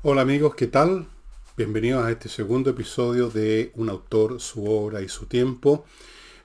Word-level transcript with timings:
Hola 0.00 0.22
amigos, 0.22 0.54
¿qué 0.54 0.68
tal? 0.68 1.08
Bienvenidos 1.56 2.04
a 2.04 2.12
este 2.12 2.28
segundo 2.28 2.70
episodio 2.70 3.30
de 3.30 3.72
Un 3.74 3.88
autor, 3.88 4.40
su 4.40 4.64
obra 4.64 5.02
y 5.02 5.08
su 5.08 5.26
tiempo, 5.26 5.84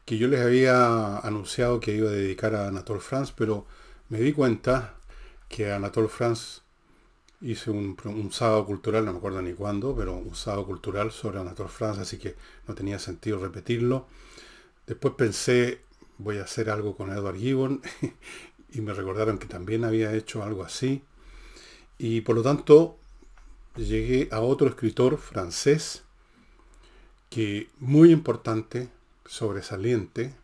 que 0.06 0.18
yo 0.18 0.28
les 0.28 0.42
había 0.42 1.20
anunciado 1.20 1.80
que 1.80 1.94
iba 1.96 2.10
a 2.10 2.14
dedicar 2.14 2.56
a 2.56 2.70
Anatole 2.70 3.00
France, 3.00 3.32
pero 3.38 3.68
me 4.10 4.20
di 4.22 4.34
cuenta 4.34 4.96
que 5.50 5.72
Anatole 5.72 6.08
France 6.08 6.62
hice 7.42 7.70
un, 7.70 7.96
sábado 8.32 8.66
cultural, 8.66 9.06
no 9.06 9.12
me 9.12 9.18
acuerdo 9.20 9.44
ni 9.44 9.54
cuándo, 9.54 9.96
pero 9.96 10.16
un 10.16 10.34
sábado 10.34 10.66
cultural 10.66 11.12
sobre 11.12 11.40
Anatole 11.40 11.70
France, 11.70 12.02
así 12.02 12.18
que 12.18 12.36
no 12.68 12.74
tenía 12.74 12.98
sentido 12.98 13.38
repetirlo. 13.38 14.08
Después 14.88 15.14
pensé, 15.14 15.82
voy 16.18 16.40
a 16.40 16.46
hacer 16.46 16.72
algo 16.72 16.98
con 16.98 17.12
Edward 17.12 17.38
Gibbon, 17.38 17.84
y 18.74 18.82
me 18.82 18.96
recordaron 18.96 19.38
que 19.38 19.46
también 19.46 19.84
había 19.84 20.12
hecho 20.16 20.42
algo 20.42 20.64
así. 20.64 21.04
Y 22.00 22.22
por 22.22 22.36
lo 22.36 22.42
tanto 22.42 22.98
llegué 23.76 24.30
a 24.32 24.40
otro 24.42 24.68
escritor 24.68 25.18
francés 25.18 26.04
que 27.30 27.70
muy 27.80 28.12
importante, 28.12 28.90
sobresaliente, 29.26 30.36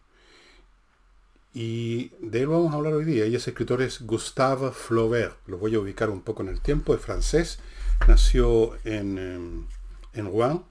y 1.53 2.09
de 2.19 2.41
él 2.41 2.47
vamos 2.47 2.73
a 2.73 2.77
hablar 2.77 2.93
hoy 2.93 3.05
día. 3.05 3.25
Y 3.25 3.35
ese 3.35 3.51
escritor 3.51 3.81
es 3.81 4.01
Gustave 4.01 4.71
Flaubert. 4.71 5.35
Lo 5.47 5.57
voy 5.57 5.75
a 5.75 5.79
ubicar 5.79 6.09
un 6.09 6.21
poco 6.21 6.43
en 6.43 6.49
el 6.49 6.61
tiempo. 6.61 6.93
Es 6.93 7.01
francés. 7.01 7.59
Nació 8.07 8.77
en, 8.85 9.17
em, 9.17 9.65
en 10.13 10.25
Rouen 10.25 10.63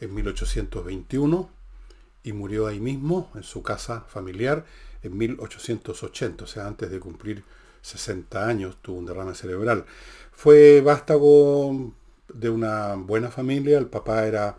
en 0.00 0.14
1821 0.14 1.48
y 2.24 2.32
murió 2.32 2.66
ahí 2.66 2.80
mismo, 2.80 3.30
en 3.34 3.42
su 3.42 3.62
casa 3.62 4.02
familiar, 4.02 4.64
en 5.02 5.16
1880, 5.16 6.44
o 6.44 6.46
sea, 6.46 6.66
antes 6.66 6.90
de 6.90 7.00
cumplir 7.00 7.44
60 7.82 8.46
años, 8.46 8.78
tuvo 8.80 8.98
un 8.98 9.06
derrame 9.06 9.34
cerebral. 9.34 9.84
Fue 10.32 10.80
vástago 10.80 11.92
de 12.32 12.48
una 12.48 12.94
buena 12.94 13.30
familia, 13.30 13.78
el 13.78 13.86
papá 13.86 14.26
era 14.26 14.56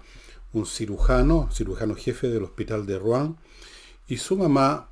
un 0.53 0.65
cirujano, 0.65 1.49
cirujano 1.51 1.95
jefe 1.95 2.29
del 2.29 2.43
hospital 2.43 2.85
de 2.85 2.99
Rouen, 2.99 3.37
y 4.07 4.17
su 4.17 4.37
mamá 4.37 4.89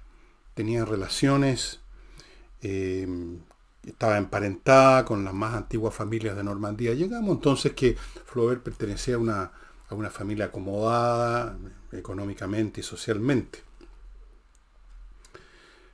tenía 0.53 0.85
relaciones, 0.85 1.81
eh, 2.61 3.07
estaba 3.85 4.17
emparentada 4.17 5.05
con 5.05 5.23
las 5.23 5.33
más 5.33 5.53
antiguas 5.53 5.93
familias 5.93 6.35
de 6.35 6.43
Normandía. 6.43 6.93
Llegamos 6.93 7.35
entonces 7.35 7.73
que 7.73 7.95
Flaubert 8.25 8.63
pertenecía 8.63 9.15
a 9.15 9.19
una, 9.19 9.51
a 9.89 9.95
una 9.95 10.09
familia 10.09 10.45
acomodada 10.45 11.57
económicamente 11.91 12.81
y 12.81 12.83
socialmente. 12.83 13.59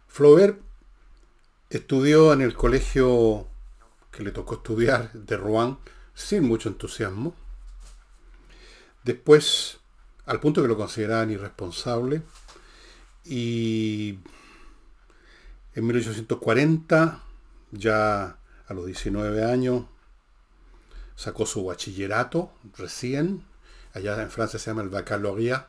Flaubert 0.07 0.66
estudió 1.69 2.33
en 2.33 2.41
el 2.41 2.53
colegio 2.53 3.47
que 4.11 4.23
le 4.23 4.31
tocó 4.31 4.55
estudiar 4.55 5.11
de 5.13 5.37
Rouen 5.37 5.77
sin 6.13 6.43
mucho 6.43 6.69
entusiasmo. 6.69 7.35
Después, 9.03 9.77
al 10.25 10.39
punto 10.39 10.61
que 10.61 10.67
lo 10.67 10.77
consideraban 10.77 11.31
irresponsable, 11.31 12.21
y 13.23 14.19
en 15.75 15.85
1840, 15.85 17.23
ya 17.71 18.37
a 18.67 18.73
los 18.73 18.85
19 18.85 19.43
años, 19.43 19.85
sacó 21.15 21.45
su 21.45 21.65
bachillerato 21.65 22.51
recién, 22.77 23.43
allá 23.93 24.21
en 24.21 24.29
Francia 24.29 24.59
se 24.59 24.69
llama 24.69 24.83
el 24.83 24.89
baccalauréat, 24.89 25.67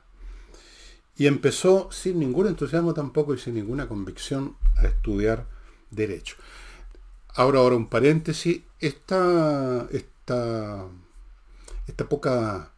y 1.16 1.26
empezó 1.26 1.90
sin 1.90 2.20
ningún 2.20 2.46
entusiasmo 2.46 2.94
tampoco 2.94 3.34
y 3.34 3.38
sin 3.38 3.54
ninguna 3.54 3.88
convicción 3.88 4.56
a 4.76 4.86
estudiar 4.86 5.46
derecho. 5.90 6.36
Ahora, 7.34 7.60
ahora 7.60 7.76
un 7.76 7.88
paréntesis, 7.88 8.62
esta, 8.80 9.86
esta, 9.90 10.86
esta 11.86 12.08
poca, 12.08 12.72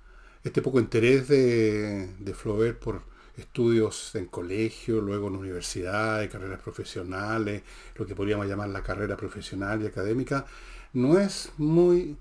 este 0.45 0.63
poco 0.63 0.81
interés 0.81 1.29
de, 1.29 2.09
de 2.19 2.35
Flaubert 2.35 2.79
por 2.79 3.03
estudios 3.37 4.15
en 4.15 4.27
colegio, 4.27 5.01
luego 5.01 5.29
en 5.29 5.37
universidades, 5.37 6.31
carreras 6.31 6.61
profesionales, 6.61 7.63
lo 7.97 8.07
que 8.07 8.15
podríamos 8.15 8.47
llamar 8.47 8.69
la 8.69 8.83
carrera 8.83 9.17
profesional 9.17 9.83
y 9.83 9.87
académica, 9.87 10.47
no 10.93 11.19
es 11.19 11.51
muy 11.57 12.17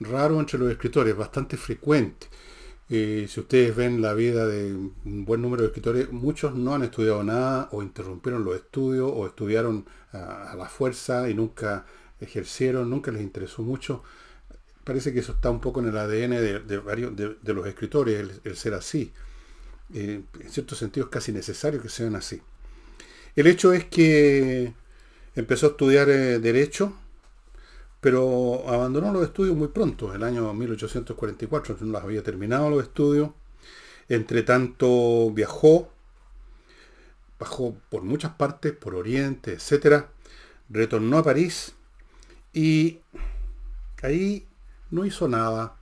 raro 0.00 0.40
entre 0.40 0.58
los 0.58 0.70
escritores, 0.70 1.16
bastante 1.16 1.56
frecuente. 1.56 2.28
Eh, 2.90 3.26
si 3.28 3.40
ustedes 3.40 3.74
ven 3.74 4.02
la 4.02 4.12
vida 4.12 4.46
de 4.46 4.74
un 4.74 5.24
buen 5.24 5.40
número 5.40 5.62
de 5.62 5.68
escritores, 5.68 6.12
muchos 6.12 6.54
no 6.54 6.74
han 6.74 6.82
estudiado 6.82 7.22
nada 7.24 7.68
o 7.72 7.82
interrumpieron 7.82 8.44
los 8.44 8.56
estudios 8.56 9.10
o 9.12 9.26
estudiaron 9.26 9.86
a, 10.14 10.54
la 10.56 10.66
fuerza 10.66 11.28
y 11.28 11.34
nunca 11.34 11.86
ejercieron, 12.20 12.88
nunca 12.88 13.10
les 13.10 13.22
interesó 13.22 13.62
mucho. 13.62 14.02
Parece 14.84 15.12
que 15.12 15.20
eso 15.20 15.32
está 15.32 15.50
un 15.50 15.60
poco 15.60 15.80
en 15.80 15.88
el 15.88 15.96
ADN 15.96 16.30
de, 16.66 16.78
varios 16.78 17.16
de, 17.16 17.54
los 17.54 17.66
escritores, 17.66 18.40
el, 18.44 18.56
ser 18.56 18.74
así. 18.74 19.12
Eh, 19.92 20.22
en 20.40 20.50
cierto 20.50 20.74
sentido 20.74 21.06
es 21.06 21.12
casi 21.12 21.32
necesario 21.32 21.80
que 21.80 21.88
sean 21.88 22.16
así. 22.16 22.40
El 23.36 23.46
hecho 23.46 23.72
es 23.72 23.84
que 23.86 24.72
empezó 25.34 25.66
a 25.66 25.70
estudiar 25.70 26.08
eh, 26.08 26.38
Derecho, 26.38 26.94
pero 28.00 28.68
abandonó 28.68 29.12
los 29.12 29.24
estudios 29.24 29.56
muy 29.56 29.68
pronto, 29.68 30.14
el 30.14 30.22
año 30.22 30.52
1844, 30.52 31.78
no 31.80 31.98
había 31.98 32.22
terminado 32.22 32.68
los 32.68 32.82
estudios. 32.82 33.30
Entre 34.08 34.42
tanto 34.42 35.30
viajó 35.30 35.93
bajó 37.38 37.76
por 37.90 38.02
muchas 38.02 38.32
partes, 38.32 38.72
por 38.72 38.94
Oriente, 38.94 39.54
etc. 39.54 40.04
Retornó 40.68 41.18
a 41.18 41.22
París 41.22 41.74
y 42.52 43.00
ahí 44.02 44.46
no 44.90 45.04
hizo 45.04 45.28
nada. 45.28 45.76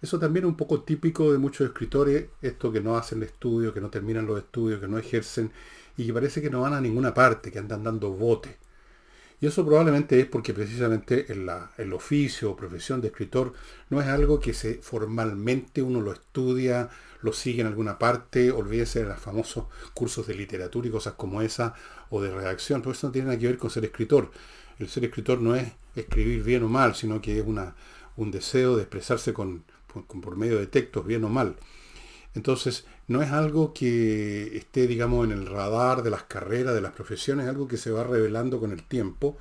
Eso 0.00 0.18
también 0.18 0.44
es 0.44 0.50
un 0.50 0.56
poco 0.56 0.82
típico 0.82 1.32
de 1.32 1.38
muchos 1.38 1.66
escritores, 1.66 2.26
esto 2.40 2.70
que 2.70 2.80
no 2.80 2.96
hacen 2.96 3.18
el 3.18 3.24
estudio, 3.24 3.74
que 3.74 3.80
no 3.80 3.90
terminan 3.90 4.26
los 4.26 4.38
estudios, 4.38 4.80
que 4.80 4.86
no 4.86 4.96
ejercen 4.96 5.50
y 5.96 6.06
que 6.06 6.12
parece 6.12 6.40
que 6.40 6.50
no 6.50 6.60
van 6.60 6.74
a 6.74 6.80
ninguna 6.80 7.12
parte, 7.12 7.50
que 7.50 7.58
andan 7.58 7.82
dando 7.82 8.10
bote. 8.12 8.58
Y 9.40 9.46
eso 9.46 9.64
probablemente 9.64 10.20
es 10.20 10.26
porque 10.26 10.54
precisamente 10.54 11.26
el 11.32 11.92
oficio 11.92 12.50
o 12.50 12.56
profesión 12.56 13.00
de 13.00 13.08
escritor 13.08 13.54
no 13.88 14.00
es 14.00 14.06
algo 14.06 14.38
que 14.38 14.52
se 14.52 14.74
formalmente 14.74 15.80
uno 15.82 16.00
lo 16.00 16.12
estudia, 16.12 16.90
lo 17.22 17.32
sigue 17.32 17.60
en 17.60 17.66
alguna 17.66 17.98
parte, 17.98 18.50
olvídese 18.50 19.00
de 19.00 19.08
los 19.08 19.18
famosos 19.18 19.64
cursos 19.94 20.26
de 20.26 20.34
literatura 20.34 20.88
y 20.88 20.90
cosas 20.90 21.14
como 21.14 21.42
esa, 21.42 21.74
o 22.10 22.22
de 22.22 22.30
redacción, 22.30 22.82
todo 22.82 22.92
eso 22.92 23.08
no 23.08 23.12
tiene 23.12 23.28
nada 23.28 23.38
que 23.38 23.46
ver 23.46 23.58
con 23.58 23.70
ser 23.70 23.84
escritor. 23.84 24.30
El 24.78 24.88
ser 24.88 25.04
escritor 25.04 25.40
no 25.40 25.54
es 25.56 25.72
escribir 25.96 26.42
bien 26.42 26.62
o 26.62 26.68
mal, 26.68 26.94
sino 26.94 27.20
que 27.20 27.38
es 27.38 27.46
una, 27.46 27.74
un 28.16 28.30
deseo 28.30 28.76
de 28.76 28.82
expresarse 28.82 29.32
con, 29.32 29.64
por 30.22 30.36
medio 30.36 30.58
de 30.58 30.66
textos, 30.66 31.04
bien 31.04 31.24
o 31.24 31.28
mal. 31.28 31.56
Entonces, 32.34 32.84
no 33.08 33.22
es 33.22 33.30
algo 33.30 33.72
que 33.72 34.56
esté, 34.56 34.86
digamos, 34.86 35.24
en 35.24 35.32
el 35.32 35.46
radar 35.46 36.02
de 36.02 36.10
las 36.10 36.24
carreras, 36.24 36.74
de 36.74 36.80
las 36.80 36.92
profesiones, 36.92 37.44
es 37.44 37.50
algo 37.50 37.66
que 37.66 37.76
se 37.76 37.90
va 37.90 38.04
revelando 38.04 38.60
con 38.60 38.70
el 38.70 38.84
tiempo. 38.84 39.36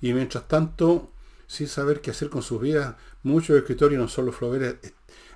Y 0.00 0.12
mientras 0.14 0.48
tanto, 0.48 1.10
sin 1.46 1.68
saber 1.68 2.00
qué 2.00 2.10
hacer 2.10 2.30
con 2.30 2.42
sus 2.42 2.60
vidas, 2.60 2.96
muchos 3.22 3.56
escritores, 3.56 3.98
no 3.98 4.08
solo 4.08 4.32
Flaubert, 4.32 4.84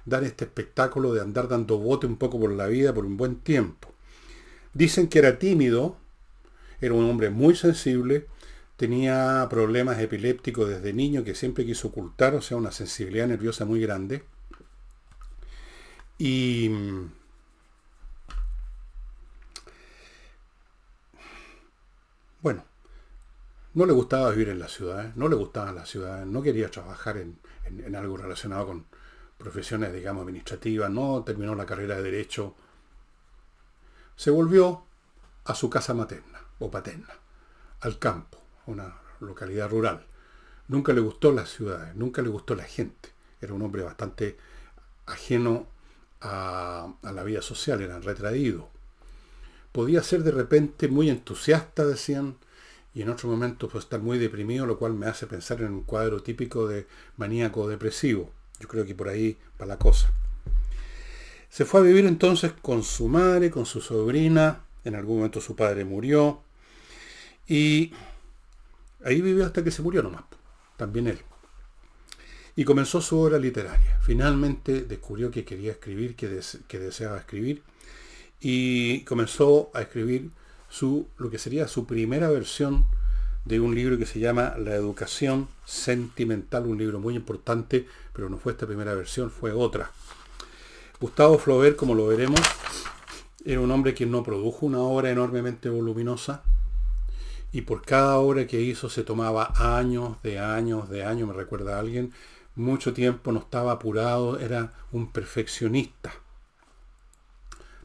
dan 0.07 0.25
este 0.25 0.45
espectáculo 0.45 1.13
de 1.13 1.21
andar 1.21 1.49
dando 1.49 1.79
bote 1.79 2.07
un 2.07 2.17
poco 2.17 2.41
por 2.41 2.53
la 2.53 2.69
vida 2.69 2.95
por 2.95 3.05
un 3.05 3.17
buen 3.17 3.37
tiempo. 3.37 3.93
Dicen 4.73 5.09
que 5.09 5.19
era 5.19 5.39
tímido, 5.39 5.99
era 6.81 6.95
un 6.95 7.11
hombre 7.11 7.31
muy 7.31 7.57
sensible, 7.57 8.29
tenía 8.77 9.47
problemas 9.51 9.99
epilépticos 9.99 10.69
desde 10.69 10.93
niño 10.93 11.25
que 11.25 11.35
siempre 11.35 11.67
quiso 11.67 11.89
ocultar, 11.89 12.35
o 12.35 12.41
sea, 12.41 12.57
una 12.57 12.73
sensibilidad 12.73 13.27
nerviosa 13.27 13.65
muy 13.65 13.81
grande. 13.81 14.25
Y 16.19 16.71
bueno, 22.41 22.65
no 23.75 23.87
le 23.87 23.93
gustaba 23.93 24.31
vivir 24.31 24.51
en 24.51 24.61
la 24.61 24.69
ciudad, 24.69 25.13
no 25.17 25.29
le 25.29 25.37
gustaban 25.37 25.75
las 25.75 25.89
ciudades, 25.89 26.27
no 26.27 26.43
quería 26.43 26.71
trabajar 26.71 27.17
en 27.19 27.97
algo 27.97 28.17
relacionado 28.17 28.67
con, 28.67 28.87
profesiones, 29.39 29.93
digamos, 29.93 30.23
administrativas, 30.23 30.91
no 30.91 31.23
terminó 31.25 31.55
la 31.55 31.67
carrera 31.67 31.97
de 31.97 32.03
derecho, 32.03 32.55
se 34.17 34.31
volvió 34.31 34.85
a 35.45 35.55
su 35.55 35.69
casa 35.71 35.95
materna 35.95 36.41
o 36.59 36.71
paterna, 36.71 37.15
al 37.81 37.99
campo, 37.99 38.43
una 38.67 39.01
localidad 39.21 39.71
rural. 39.71 40.07
Nunca 40.69 40.93
le 40.93 41.01
gustó 41.01 41.33
las 41.33 41.51
ciudades, 41.51 41.95
nunca 41.95 42.23
le 42.23 42.29
gustó 42.29 42.55
la 42.55 42.65
gente. 42.65 43.11
Era 43.41 43.55
un 43.55 43.63
hombre 43.63 43.83
bastante 43.83 44.37
ajeno 45.05 45.69
a, 46.21 46.95
la 47.03 47.23
vida 47.23 47.43
social, 47.43 47.81
era 47.83 48.01
retraído. 48.01 48.69
Podía 49.71 50.03
ser 50.03 50.23
de 50.23 50.33
repente 50.33 50.89
muy 50.89 51.11
entusiasta, 51.11 51.85
decían, 51.85 52.37
y 52.95 53.03
en 53.03 53.11
otro 53.11 53.29
momento 53.29 53.69
pues, 53.69 53.85
estar 53.85 54.01
muy 54.01 54.19
deprimido, 54.19 54.67
lo 54.67 54.79
cual 54.79 54.95
me 54.95 55.07
hace 55.07 55.27
pensar 55.27 55.61
en 55.61 55.73
un 55.73 55.83
cuadro 55.83 56.23
típico 56.23 56.67
de 56.67 56.87
maníaco 57.17 57.69
depresivo. 57.69 58.33
Yo 58.61 58.69
creo 58.69 58.85
que 58.85 58.95
por 58.95 59.09
ahí 59.09 59.37
va 59.61 59.67
la 59.67 59.79
cosa. 59.79 60.13
Se 61.49 61.65
fue 61.65 61.81
a 61.81 61.83
vivir 61.85 62.07
entonces 62.07 62.53
con 62.61 62.83
su 62.83 63.09
madre, 63.09 63.51
con 63.51 63.67
su 63.67 63.81
sobrina. 63.81 64.65
En 64.85 64.95
algún 64.95 65.17
momento 65.17 65.41
su 65.41 65.57
padre 65.57 65.85
murió. 65.85 66.43
Y 67.47 67.93
ahí 69.05 69.21
vivió 69.21 69.47
hasta 69.47 69.63
que 69.63 69.71
se 69.71 69.83
murió 69.83 70.03
nomás. 70.03 70.25
También 70.77 71.07
él. 71.07 71.21
y 72.55 72.65
comenzó 72.65 73.01
su 73.01 73.19
obra 73.19 73.39
literaria. 73.39 73.99
Finalmente 74.03 74.83
descubrió 74.83 75.31
que 75.31 75.45
quería 75.45 75.73
escribir, 75.73 76.17
que, 76.17 76.41
que 76.67 76.79
deseaba 76.79 77.19
escribir, 77.19 77.63
y 78.41 79.01
comenzó 79.05 79.71
a 79.75 79.83
escribir 79.83 80.31
su, 80.69 81.09
lo 81.19 81.31
que 81.31 81.39
sería 81.39 81.69
su 81.69 81.87
primera 81.87 82.31
versión 82.31 82.87
de 83.47 83.61
un 83.61 83.75
libro 83.75 83.97
que 83.97 84.07
se 84.07 84.19
llama 84.19 84.55
La 84.59 84.75
educación 84.75 85.49
sentimental, 85.65 86.67
un 86.67 86.79
libro 86.79 86.99
muy 86.99 87.15
importante, 87.15 87.87
pero 88.13 88.29
no 88.29 88.39
fue 88.39 88.53
esta 88.53 88.67
primera 88.67 88.93
versión, 88.93 89.31
fue 89.31 89.53
otra. 89.53 89.93
Gustavo 91.01 91.39
Flaubert, 91.39 91.77
como 91.77 91.95
lo 91.95 92.09
veremos, 92.09 92.41
era 93.45 93.61
un 93.61 93.71
hombre 93.71 93.95
que 93.95 94.05
no 94.05 94.25
produjo 94.25 94.67
una 94.67 94.81
obra 94.81 95.11
enormemente 95.11 95.69
voluminosa 95.69 96.43
y 97.53 97.63
por 97.63 97.83
cada 97.83 98.19
obra 98.19 98.49
que 98.49 98.61
hizo 98.61 98.91
se 98.91 99.05
tomaba 99.05 99.53
años, 99.57 100.21
de 100.25 100.41
años, 100.41 100.91
de 100.91 101.05
años, 101.05 101.29
me 101.29 101.35
recuerda 101.35 101.79
alguien, 101.79 102.13
mucho 102.57 102.93
tiempo, 102.93 103.31
no 103.31 103.39
estaba 103.39 103.71
apurado, 103.71 104.41
era 104.41 104.73
un 104.91 105.13
perfeccionista. 105.13 106.13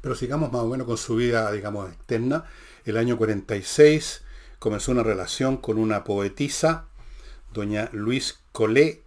Pero 0.02 0.16
sigamos 0.16 0.52
más 0.52 0.64
o 0.64 0.68
menos 0.68 0.88
con 0.88 0.98
su 0.98 1.16
vida, 1.18 1.52
digamos, 1.52 1.92
externa. 1.92 2.46
El 2.84 2.98
año 2.98 3.18
46 3.18 4.24
comenzó 4.62 4.92
una 4.92 5.02
relación 5.02 5.58
con 5.58 5.80
una 5.80 6.04
poetisa, 6.04 6.86
doña 7.52 7.90
Luis 7.94 8.42
Collet, 8.52 9.02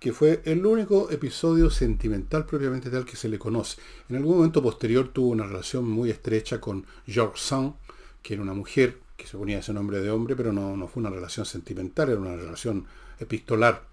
que 0.00 0.12
fue 0.12 0.42
el 0.44 0.66
único 0.66 1.12
episodio 1.12 1.70
sentimental 1.70 2.44
propiamente 2.44 2.90
tal 2.90 3.04
que 3.04 3.14
se 3.14 3.28
le 3.28 3.38
conoce. 3.38 3.80
En 4.08 4.16
algún 4.16 4.38
momento 4.38 4.60
posterior 4.60 5.12
tuvo 5.12 5.28
una 5.28 5.46
relación 5.46 5.88
muy 5.88 6.10
estrecha 6.10 6.60
con 6.60 6.86
George 7.06 7.40
Sand, 7.40 7.74
que 8.20 8.34
era 8.34 8.42
una 8.42 8.52
mujer 8.52 8.98
que 9.16 9.28
se 9.28 9.38
ponía 9.38 9.60
ese 9.60 9.72
nombre 9.72 10.00
de 10.00 10.10
hombre, 10.10 10.34
pero 10.34 10.52
no, 10.52 10.76
no 10.76 10.88
fue 10.88 11.02
una 11.02 11.10
relación 11.10 11.46
sentimental, 11.46 12.08
era 12.08 12.18
una 12.18 12.34
relación 12.34 12.88
epistolar. 13.20 13.84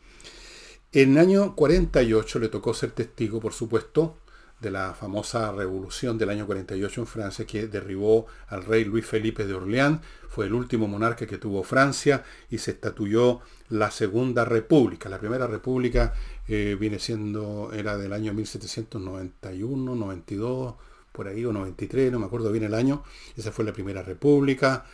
En 0.93 1.11
el 1.11 1.17
año 1.19 1.55
48 1.55 2.39
le 2.39 2.49
tocó 2.49 2.73
ser 2.73 2.89
testigo, 2.89 3.39
por 3.39 3.53
supuesto, 3.53 4.17
de 4.59 4.71
la 4.71 4.93
famosa 4.93 5.51
revolución 5.51 6.17
del 6.17 6.29
año 6.29 6.45
48 6.45 7.01
en 7.01 7.07
Francia 7.07 7.45
que 7.45 7.67
derribó 7.67 8.25
al 8.47 8.65
rey 8.65 8.85
Luis 8.85 9.05
Felipe 9.05 9.45
de 9.45 9.53
Orleans, 9.53 10.01
fue 10.29 10.45
el 10.45 10.53
último 10.53 10.87
monarca 10.87 11.25
que 11.25 11.37
tuvo 11.37 11.63
Francia 11.63 12.23
y 12.49 12.57
se 12.57 12.71
estatuyó 12.71 13.41
la 13.69 13.91
Segunda 13.91 14.45
República. 14.45 15.09
La 15.09 15.19
Primera 15.19 15.47
República 15.47 16.13
eh, 16.47 16.77
viene 16.79 16.99
siendo, 16.99 17.71
era 17.73 17.97
del 17.97 18.13
año 18.13 18.33
1791, 18.33 19.95
92, 19.95 20.75
por 21.11 21.27
ahí, 21.27 21.43
o 21.45 21.51
93, 21.51 22.11
no 22.11 22.19
me 22.19 22.25
acuerdo 22.27 22.51
bien 22.51 22.63
el 22.63 22.73
año. 22.73 23.03
Esa 23.35 23.51
fue 23.51 23.65
la 23.65 23.73
Primera 23.73 24.03
República 24.03 24.85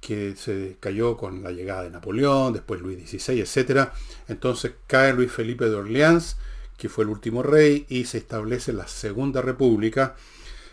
que 0.00 0.36
se 0.36 0.76
cayó 0.80 1.16
con 1.16 1.42
la 1.42 1.50
llegada 1.50 1.84
de 1.84 1.90
Napoleón, 1.90 2.52
después 2.52 2.80
Luis 2.80 3.08
XVI, 3.08 3.40
etc. 3.40 3.88
Entonces 4.28 4.72
cae 4.86 5.14
Luis 5.14 5.32
Felipe 5.32 5.64
de 5.64 5.74
Orleans, 5.74 6.36
que 6.76 6.88
fue 6.88 7.04
el 7.04 7.10
último 7.10 7.42
rey, 7.42 7.86
y 7.88 8.04
se 8.04 8.18
establece 8.18 8.72
la 8.72 8.88
Segunda 8.88 9.42
República, 9.42 10.16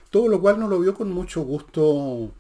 todo 0.09 0.27
lo 0.27 0.42
cual 0.42 0.59
no 0.59 0.68
lo 0.68 0.80
vio 0.80 0.94
con 0.94 1.12
mucho 1.12 1.42
gusto 1.42 2.31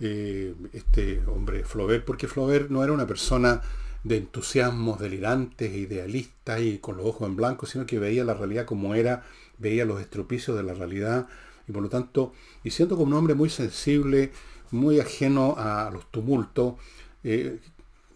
eh, 0.00 0.54
este 0.72 1.22
hombre 1.26 1.64
Flaubert, 1.64 2.04
porque 2.04 2.28
Flaubert 2.28 2.70
no 2.70 2.82
era 2.82 2.92
una 2.92 3.06
persona 3.06 3.60
de 4.02 4.18
entusiasmos 4.18 4.98
delirantes, 5.00 5.72
idealistas 5.74 6.60
y 6.60 6.78
con 6.78 6.96
los 6.96 7.06
ojos 7.06 7.28
en 7.28 7.36
blanco, 7.36 7.66
sino 7.66 7.86
que 7.86 7.98
veía 7.98 8.24
la 8.24 8.34
realidad 8.34 8.66
como 8.66 8.94
era, 8.94 9.24
veía 9.58 9.84
los 9.84 10.00
estropicios 10.00 10.56
de 10.56 10.62
la 10.62 10.74
realidad, 10.74 11.26
y 11.66 11.72
por 11.72 11.82
lo 11.82 11.88
tanto, 11.88 12.32
y 12.62 12.70
siendo 12.70 12.96
como 12.96 13.08
un 13.08 13.14
hombre 13.14 13.34
muy 13.34 13.48
sensible, 13.48 14.32
muy 14.70 15.00
ajeno 15.00 15.54
a 15.56 15.90
los 15.90 16.10
tumultos, 16.10 16.74
eh, 17.22 17.60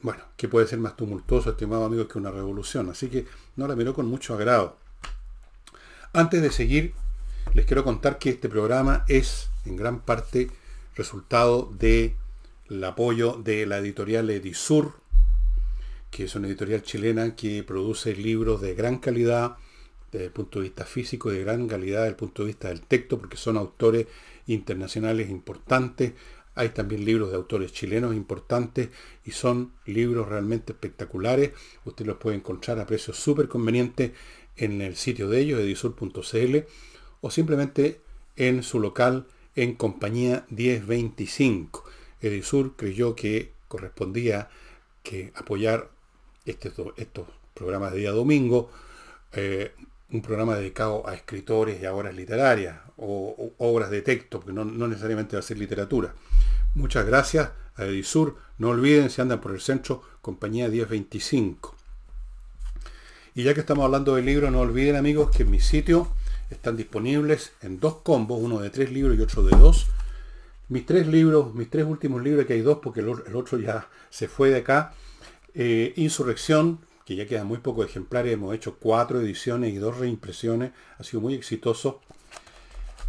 bueno, 0.02 0.22
¿qué 0.36 0.48
puede 0.48 0.66
ser 0.66 0.78
más 0.78 0.96
tumultuoso, 0.96 1.50
estimado 1.50 1.84
amigo, 1.84 2.06
que 2.06 2.18
una 2.18 2.30
revolución? 2.30 2.90
Así 2.90 3.08
que 3.08 3.26
no 3.58 3.66
la 3.66 3.76
miró 3.76 3.92
con 3.92 4.06
mucho 4.06 4.34
agrado. 4.34 4.76
Antes 6.12 6.40
de 6.40 6.50
seguir, 6.50 6.94
les 7.54 7.66
quiero 7.66 7.82
contar 7.82 8.18
que 8.18 8.30
este 8.30 8.48
programa 8.48 9.04
es 9.08 9.50
en 9.66 9.76
gran 9.76 10.00
parte 10.00 10.48
resultado 10.94 11.70
del 11.76 12.14
apoyo 12.84 13.32
de 13.32 13.66
la 13.66 13.78
editorial 13.78 14.30
Edisur, 14.30 14.94
que 16.10 16.24
es 16.24 16.34
una 16.36 16.46
editorial 16.46 16.82
chilena 16.82 17.34
que 17.34 17.64
produce 17.64 18.14
libros 18.14 18.60
de 18.60 18.74
gran 18.74 18.98
calidad 18.98 19.56
desde 20.12 20.26
el 20.26 20.32
punto 20.32 20.60
de 20.60 20.64
vista 20.66 20.84
físico, 20.84 21.30
de 21.30 21.42
gran 21.42 21.66
calidad 21.66 21.98
desde 21.98 22.10
el 22.10 22.16
punto 22.16 22.42
de 22.42 22.46
vista 22.46 22.68
del 22.68 22.82
texto, 22.82 23.18
porque 23.18 23.36
son 23.36 23.56
autores 23.56 24.06
internacionales 24.46 25.28
importantes, 25.30 26.12
hay 26.58 26.70
también 26.70 27.04
libros 27.04 27.30
de 27.30 27.36
autores 27.36 27.72
chilenos 27.72 28.16
importantes 28.16 28.88
y 29.24 29.30
son 29.30 29.72
libros 29.86 30.28
realmente 30.28 30.72
espectaculares. 30.72 31.52
Usted 31.84 32.04
los 32.04 32.16
puede 32.16 32.36
encontrar 32.36 32.80
a 32.80 32.86
precios 32.86 33.16
súper 33.16 33.46
convenientes 33.46 34.10
en 34.56 34.82
el 34.82 34.96
sitio 34.96 35.28
de 35.28 35.38
ellos, 35.38 35.60
edisur.cl, 35.60 36.56
o 37.20 37.30
simplemente 37.30 38.00
en 38.34 38.64
su 38.64 38.80
local 38.80 39.28
en 39.54 39.76
compañía 39.76 40.46
1025. 40.50 41.84
Edisur 42.20 42.74
creyó 42.74 43.14
que 43.14 43.52
correspondía 43.68 44.50
que 45.04 45.30
apoyar 45.36 45.90
este, 46.44 46.72
estos 46.96 47.28
programas 47.54 47.92
de 47.92 48.00
día 48.00 48.10
domingo, 48.10 48.68
eh, 49.32 49.72
un 50.10 50.22
programa 50.22 50.56
dedicado 50.56 51.06
a 51.06 51.14
escritores 51.14 51.80
y 51.82 51.84
a 51.84 51.92
obras 51.92 52.14
literarias 52.14 52.78
o, 52.96 53.52
obras 53.58 53.90
de 53.90 54.02
texto, 54.02 54.40
porque 54.40 54.52
no, 54.52 54.64
necesariamente 54.64 55.36
va 55.36 55.40
a 55.40 55.42
ser 55.42 55.58
literatura. 55.58 56.14
Muchas 56.74 57.06
gracias 57.06 57.50
a 57.76 57.84
Edisur. 57.84 58.36
No 58.58 58.70
olviden, 58.70 59.10
si 59.10 59.20
andan 59.20 59.40
por 59.40 59.52
el 59.52 59.60
centro, 59.60 60.02
compañía 60.22 60.68
1025. 60.68 61.74
Y 63.34 63.44
ya 63.44 63.54
que 63.54 63.60
estamos 63.60 63.84
hablando 63.84 64.16
del 64.16 64.26
libro, 64.26 64.50
no 64.50 64.60
olviden 64.60 64.96
amigos 64.96 65.30
que 65.34 65.42
en 65.42 65.50
mi 65.50 65.60
sitio 65.60 66.08
están 66.50 66.76
disponibles 66.76 67.52
en 67.62 67.78
dos 67.78 67.96
combos, 68.02 68.40
uno 68.42 68.58
de 68.60 68.70
tres 68.70 68.90
libros 68.90 69.16
y 69.16 69.20
otro 69.20 69.42
de 69.42 69.56
dos. 69.56 69.86
Mis 70.68 70.84
tres 70.86 71.06
libros, 71.06 71.54
mis 71.54 71.70
tres 71.70 71.84
últimos 71.84 72.22
libros, 72.22 72.46
que 72.46 72.54
hay 72.54 72.62
dos 72.62 72.78
porque 72.82 73.00
el, 73.00 73.08
otro 73.08 73.58
ya 73.58 73.88
se 74.10 74.26
fue 74.26 74.50
de 74.50 74.58
acá. 74.58 74.94
Eh, 75.54 75.92
Insurrección, 75.96 76.80
que 77.08 77.16
ya 77.16 77.26
quedan 77.26 77.46
muy 77.46 77.56
pocos 77.56 77.86
ejemplares, 77.86 78.34
hemos 78.34 78.54
hecho 78.54 78.76
cuatro 78.76 79.18
ediciones 79.18 79.72
y 79.72 79.78
dos 79.78 79.96
reimpresiones, 79.96 80.72
ha 80.98 81.02
sido 81.02 81.22
muy 81.22 81.32
exitoso. 81.32 82.02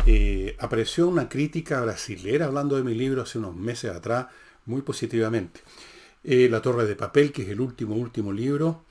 Eh, 0.06 0.56
apareció 0.58 1.10
una 1.10 1.28
crítica 1.28 1.82
brasilera 1.82 2.46
hablando 2.46 2.78
de 2.78 2.84
mi 2.84 2.96
libro 2.96 3.24
hace 3.24 3.40
unos 3.40 3.58
meses 3.58 3.94
atrás, 3.94 4.28
muy 4.66 4.84
positivamente. 4.84 5.60
Eh, 6.24 6.48
la 6.50 6.62
Torre 6.62 6.86
de 6.86 6.96
Papel, 6.96 7.34
que 7.34 7.42
es 7.42 7.50
el 7.50 7.60
último, 7.60 7.94
último 7.96 8.32
libro, 8.32 8.86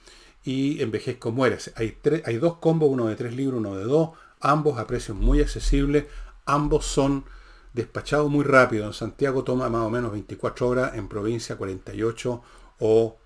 y 0.44 0.82
Envejezco 0.82 1.32
Mueres. 1.32 1.72
Hay, 1.76 1.96
hay 2.26 2.36
dos 2.36 2.58
combos, 2.58 2.90
uno 2.90 3.06
de 3.06 3.16
tres 3.16 3.34
libros, 3.34 3.60
uno 3.60 3.78
de 3.78 3.84
dos, 3.84 4.10
ambos 4.40 4.78
a 4.78 4.86
precios 4.86 5.16
muy 5.16 5.40
accesibles, 5.40 6.04
ambos 6.44 6.84
son 6.84 7.24
despachados 7.72 8.30
muy 8.30 8.44
rápido. 8.44 8.84
En 8.84 8.92
Santiago 8.92 9.42
toma 9.42 9.70
más 9.70 9.86
o 9.86 9.90
menos 9.90 10.12
24 10.12 10.68
horas, 10.68 10.96
en 10.96 11.08
provincia 11.08 11.56
48 11.56 12.42
o 12.80 13.16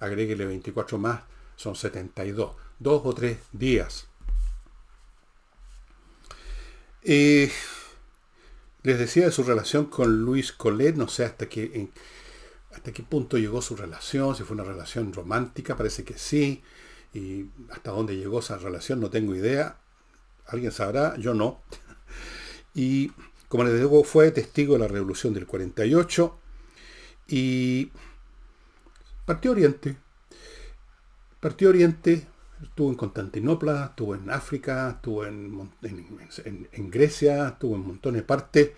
agréguele 0.00 0.46
24 0.46 0.98
más, 0.98 1.22
son 1.56 1.76
72. 1.76 2.56
Dos 2.78 3.02
o 3.04 3.14
tres 3.14 3.38
días. 3.52 4.06
Eh, 7.02 7.50
les 8.82 8.98
decía 8.98 9.26
de 9.26 9.32
su 9.32 9.42
relación 9.42 9.86
con 9.86 10.22
Luis 10.22 10.52
Collet, 10.52 10.96
no 10.96 11.08
sé 11.08 11.24
hasta 11.24 11.48
qué, 11.48 11.90
hasta 12.72 12.92
qué 12.92 13.02
punto 13.02 13.36
llegó 13.36 13.60
su 13.60 13.76
relación, 13.76 14.34
si 14.34 14.42
fue 14.42 14.54
una 14.54 14.64
relación 14.64 15.12
romántica, 15.12 15.76
parece 15.76 16.04
que 16.04 16.16
sí, 16.16 16.62
y 17.12 17.46
hasta 17.70 17.90
dónde 17.90 18.16
llegó 18.16 18.40
esa 18.40 18.56
relación 18.58 19.00
no 19.00 19.10
tengo 19.10 19.34
idea, 19.34 19.78
alguien 20.46 20.72
sabrá, 20.72 21.16
yo 21.18 21.34
no. 21.34 21.60
Y 22.74 23.12
como 23.48 23.64
les 23.64 23.78
digo, 23.78 24.04
fue 24.04 24.30
testigo 24.30 24.74
de 24.74 24.80
la 24.80 24.88
revolución 24.88 25.34
del 25.34 25.46
48 25.46 26.38
y 27.28 27.90
partió 29.30 29.52
Oriente. 29.52 29.96
Partió 31.38 31.68
Oriente, 31.68 32.26
Estuvo 32.60 32.90
en 32.90 32.96
Constantinopla, 32.96 33.86
estuvo 33.90 34.16
en 34.16 34.28
África, 34.28 34.90
estuvo 34.96 35.24
en, 35.24 35.70
en, 35.82 36.90
Grecia, 36.90 37.50
estuvo 37.50 37.76
en 37.76 37.86
montones 37.86 38.22
de 38.22 38.26
partes. 38.26 38.70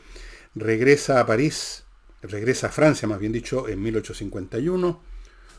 Regresa 0.54 1.20
a 1.20 1.26
París, 1.26 1.84
regresa 2.20 2.66
a 2.66 2.70
Francia, 2.70 3.08
más 3.08 3.18
bien 3.18 3.32
dicho, 3.32 3.66
en 3.66 3.82
1851, 3.82 5.00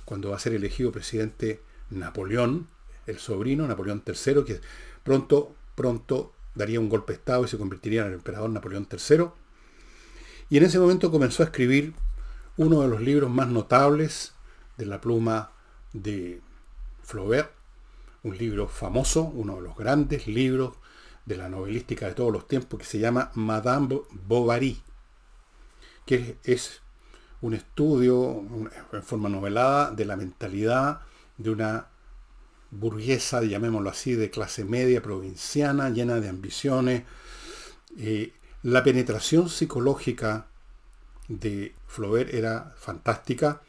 cuando 0.05 0.29
va 0.29 0.35
a 0.35 0.39
ser 0.39 0.53
elegido 0.53 0.91
presidente 0.91 1.59
Napoleón, 1.89 2.67
el 3.07 3.17
sobrino, 3.17 3.67
Napoleón 3.67 4.03
III, 4.05 4.43
que 4.45 4.61
pronto, 5.03 5.55
pronto 5.73 6.33
daría 6.53 6.79
un 6.79 6.87
golpe 6.87 7.13
de 7.13 7.17
Estado 7.17 7.45
y 7.45 7.47
se 7.47 7.57
convertiría 7.57 8.01
en 8.01 8.09
el 8.09 8.13
emperador 8.13 8.51
Napoleón 8.51 8.87
III. 8.89 9.25
Y 10.51 10.57
en 10.57 10.63
ese 10.63 10.77
momento 10.77 11.09
comenzó 11.09 11.41
a 11.41 11.47
escribir 11.47 11.95
uno 12.57 12.83
de 12.83 12.87
los 12.87 13.01
libros 13.01 13.31
más 13.31 13.47
notables 13.47 14.33
de 14.83 14.89
la 14.89 15.01
pluma 15.01 15.51
de 15.93 16.41
Flaubert, 17.03 17.51
un 18.23 18.37
libro 18.37 18.67
famoso, 18.67 19.23
uno 19.23 19.55
de 19.55 19.61
los 19.61 19.77
grandes 19.77 20.27
libros 20.27 20.75
de 21.25 21.37
la 21.37 21.49
novelística 21.49 22.07
de 22.07 22.13
todos 22.13 22.31
los 22.31 22.47
tiempos, 22.47 22.79
que 22.79 22.85
se 22.85 22.99
llama 22.99 23.31
Madame 23.35 24.01
Bovary, 24.11 24.81
que 26.05 26.37
es 26.43 26.81
un 27.41 27.53
estudio 27.53 28.43
en 28.91 29.03
forma 29.03 29.29
novelada 29.29 29.91
de 29.91 30.05
la 30.05 30.15
mentalidad 30.15 31.01
de 31.37 31.49
una 31.49 31.87
burguesa, 32.71 33.43
llamémoslo 33.43 33.89
así, 33.89 34.15
de 34.15 34.29
clase 34.29 34.65
media 34.65 35.01
provinciana, 35.01 35.89
llena 35.89 36.19
de 36.19 36.29
ambiciones. 36.29 37.03
Eh, 37.97 38.33
la 38.63 38.83
penetración 38.83 39.49
psicológica 39.49 40.47
de 41.27 41.75
Flaubert 41.87 42.33
era 42.33 42.73
fantástica. 42.77 43.61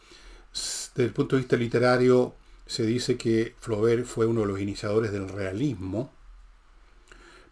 Desde 0.55 1.05
el 1.05 1.13
punto 1.13 1.37
de 1.37 1.43
vista 1.43 1.57
literario, 1.57 2.35
se 2.67 2.87
dice 2.87 3.17
que 3.17 3.55
Flaubert 3.59 4.07
fue 4.07 4.27
uno 4.27 4.43
de 4.43 4.47
los 4.47 4.61
iniciadores 4.61 5.13
del 5.13 5.29
realismo, 5.29 6.13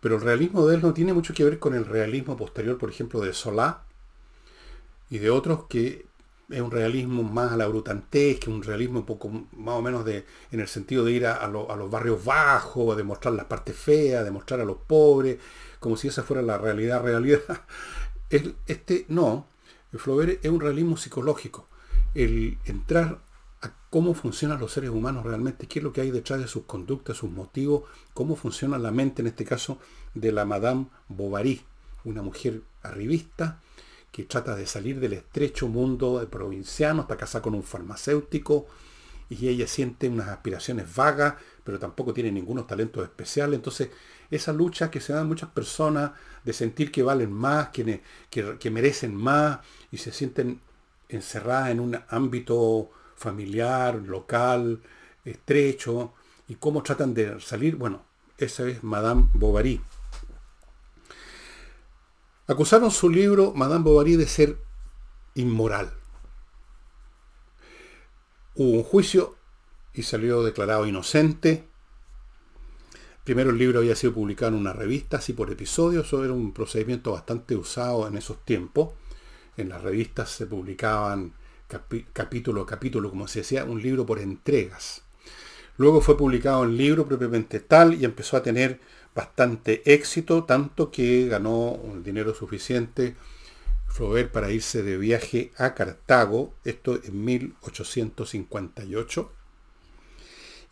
pero 0.00 0.16
el 0.16 0.22
realismo 0.22 0.66
de 0.66 0.76
él 0.76 0.82
no 0.82 0.94
tiene 0.94 1.12
mucho 1.12 1.34
que 1.34 1.44
ver 1.44 1.58
con 1.58 1.74
el 1.74 1.84
realismo 1.84 2.36
posterior, 2.36 2.78
por 2.78 2.90
ejemplo, 2.90 3.20
de 3.20 3.32
Solá 3.32 3.82
y 5.10 5.18
de 5.18 5.30
otros 5.30 5.64
que 5.68 6.06
es 6.48 6.60
un 6.60 6.70
realismo 6.70 7.22
más 7.22 7.52
a 7.52 7.56
la 7.56 7.66
que 7.66 8.50
un 8.50 8.62
realismo 8.62 9.00
un 9.00 9.06
poco 9.06 9.28
más 9.28 9.74
o 9.74 9.82
menos 9.82 10.04
de, 10.04 10.24
en 10.50 10.60
el 10.60 10.68
sentido 10.68 11.04
de 11.04 11.12
ir 11.12 11.26
a, 11.26 11.46
los 11.48 11.90
barrios 11.90 12.24
bajos, 12.24 12.96
de 12.96 13.02
mostrar 13.02 13.34
las 13.34 13.46
partes 13.46 13.76
feas, 13.76 14.24
de 14.24 14.30
mostrar 14.30 14.60
a 14.60 14.64
los 14.64 14.76
pobres, 14.76 15.38
como 15.80 15.96
si 15.96 16.08
esa 16.08 16.22
fuera 16.22 16.42
la 16.42 16.58
realidad, 16.58 17.02
realidad. 17.02 17.40
Este 18.66 19.04
no, 19.08 19.46
el 19.92 19.98
Flaubert 19.98 20.42
es 20.42 20.50
un 20.50 20.60
realismo 20.60 20.96
psicológico. 20.96 21.66
El 22.14 22.58
entrar 22.64 23.20
a 23.62 23.72
cómo 23.90 24.14
funcionan 24.14 24.60
los 24.60 24.72
seres 24.72 24.90
humanos 24.90 25.24
realmente, 25.24 25.66
qué 25.66 25.78
es 25.78 25.82
lo 25.82 25.92
que 25.92 26.00
hay 26.00 26.10
detrás 26.10 26.40
de 26.40 26.48
sus 26.48 26.64
conductas, 26.64 27.16
sus 27.16 27.30
motivos, 27.30 27.84
cómo 28.14 28.36
funciona 28.36 28.78
la 28.78 28.90
mente, 28.90 29.22
en 29.22 29.28
este 29.28 29.44
caso, 29.44 29.78
de 30.14 30.32
la 30.32 30.44
Madame 30.44 30.86
Bovary, 31.08 31.62
una 32.04 32.22
mujer 32.22 32.62
arribista, 32.82 33.60
que 34.10 34.24
trata 34.24 34.54
de 34.54 34.66
salir 34.66 35.00
del 35.00 35.14
estrecho 35.14 35.68
mundo 35.68 36.20
de 36.20 36.26
provinciano, 36.26 37.02
está 37.02 37.16
casada 37.16 37.42
con 37.42 37.54
un 37.54 37.62
farmacéutico 37.62 38.66
y 39.30 39.48
ella 39.48 39.66
siente 39.66 40.08
unas 40.08 40.28
aspiraciones 40.28 40.94
vagas, 40.94 41.36
pero 41.64 41.78
tampoco 41.78 42.12
tiene 42.12 42.30
ningunos 42.30 42.66
talentos 42.66 43.02
especiales. 43.02 43.56
Entonces, 43.56 43.88
esa 44.30 44.52
lucha 44.52 44.90
que 44.90 45.00
se 45.00 45.14
dan 45.14 45.28
muchas 45.28 45.48
personas 45.48 46.12
de 46.44 46.52
sentir 46.52 46.92
que 46.92 47.02
valen 47.02 47.32
más, 47.32 47.70
que, 47.70 48.02
que, 48.30 48.70
merecen 48.70 49.14
más 49.14 49.60
y 49.90 49.96
se 49.96 50.12
sienten 50.12 50.60
encerradas 51.12 51.70
en 51.70 51.80
un 51.80 51.98
ámbito 52.08 52.90
familiar, 53.16 53.94
local, 53.96 54.82
estrecho, 55.24 56.14
y 56.48 56.56
cómo 56.56 56.82
tratan 56.82 57.14
de 57.14 57.40
salir, 57.40 57.76
bueno, 57.76 58.04
esa 58.38 58.66
es 58.68 58.82
Madame 58.82 59.28
Bovary. 59.34 59.80
Acusaron 62.46 62.90
su 62.90 63.08
libro 63.08 63.52
Madame 63.54 63.84
Bovary 63.84 64.16
de 64.16 64.26
ser 64.26 64.58
inmoral. 65.34 65.92
Hubo 68.54 68.78
un 68.78 68.82
juicio 68.82 69.36
y 69.94 70.02
salió 70.02 70.42
declarado 70.42 70.86
inocente. 70.86 71.68
Primero 73.24 73.50
el 73.50 73.58
libro 73.58 73.78
había 73.78 73.94
sido 73.94 74.12
publicado 74.12 74.52
en 74.52 74.58
una 74.58 74.72
revista, 74.72 75.18
así 75.18 75.32
por 75.32 75.50
episodios, 75.50 76.06
eso 76.06 76.24
era 76.24 76.32
un 76.32 76.52
procedimiento 76.52 77.12
bastante 77.12 77.54
usado 77.54 78.06
en 78.08 78.16
esos 78.16 78.44
tiempos. 78.44 78.90
En 79.62 79.68
las 79.68 79.82
revistas 79.82 80.28
se 80.28 80.46
publicaban 80.46 81.32
capítulo 82.12 82.62
a 82.62 82.66
capítulo, 82.66 83.08
como 83.08 83.28
se 83.28 83.40
decía, 83.40 83.64
un 83.64 83.80
libro 83.80 84.04
por 84.04 84.18
entregas. 84.18 85.02
Luego 85.78 86.00
fue 86.00 86.16
publicado 86.16 86.64
el 86.64 86.76
libro 86.76 87.06
propiamente 87.06 87.60
tal 87.60 87.94
y 87.94 88.04
empezó 88.04 88.36
a 88.36 88.42
tener 88.42 88.80
bastante 89.14 89.82
éxito, 89.92 90.44
tanto 90.44 90.90
que 90.90 91.28
ganó 91.28 91.72
un 91.72 92.02
dinero 92.02 92.34
suficiente 92.34 93.16
Flaubert 93.86 94.32
para 94.32 94.50
irse 94.50 94.82
de 94.82 94.98
viaje 94.98 95.52
a 95.56 95.74
Cartago, 95.74 96.54
esto 96.64 96.98
en 97.02 97.24
1858. 97.24 99.32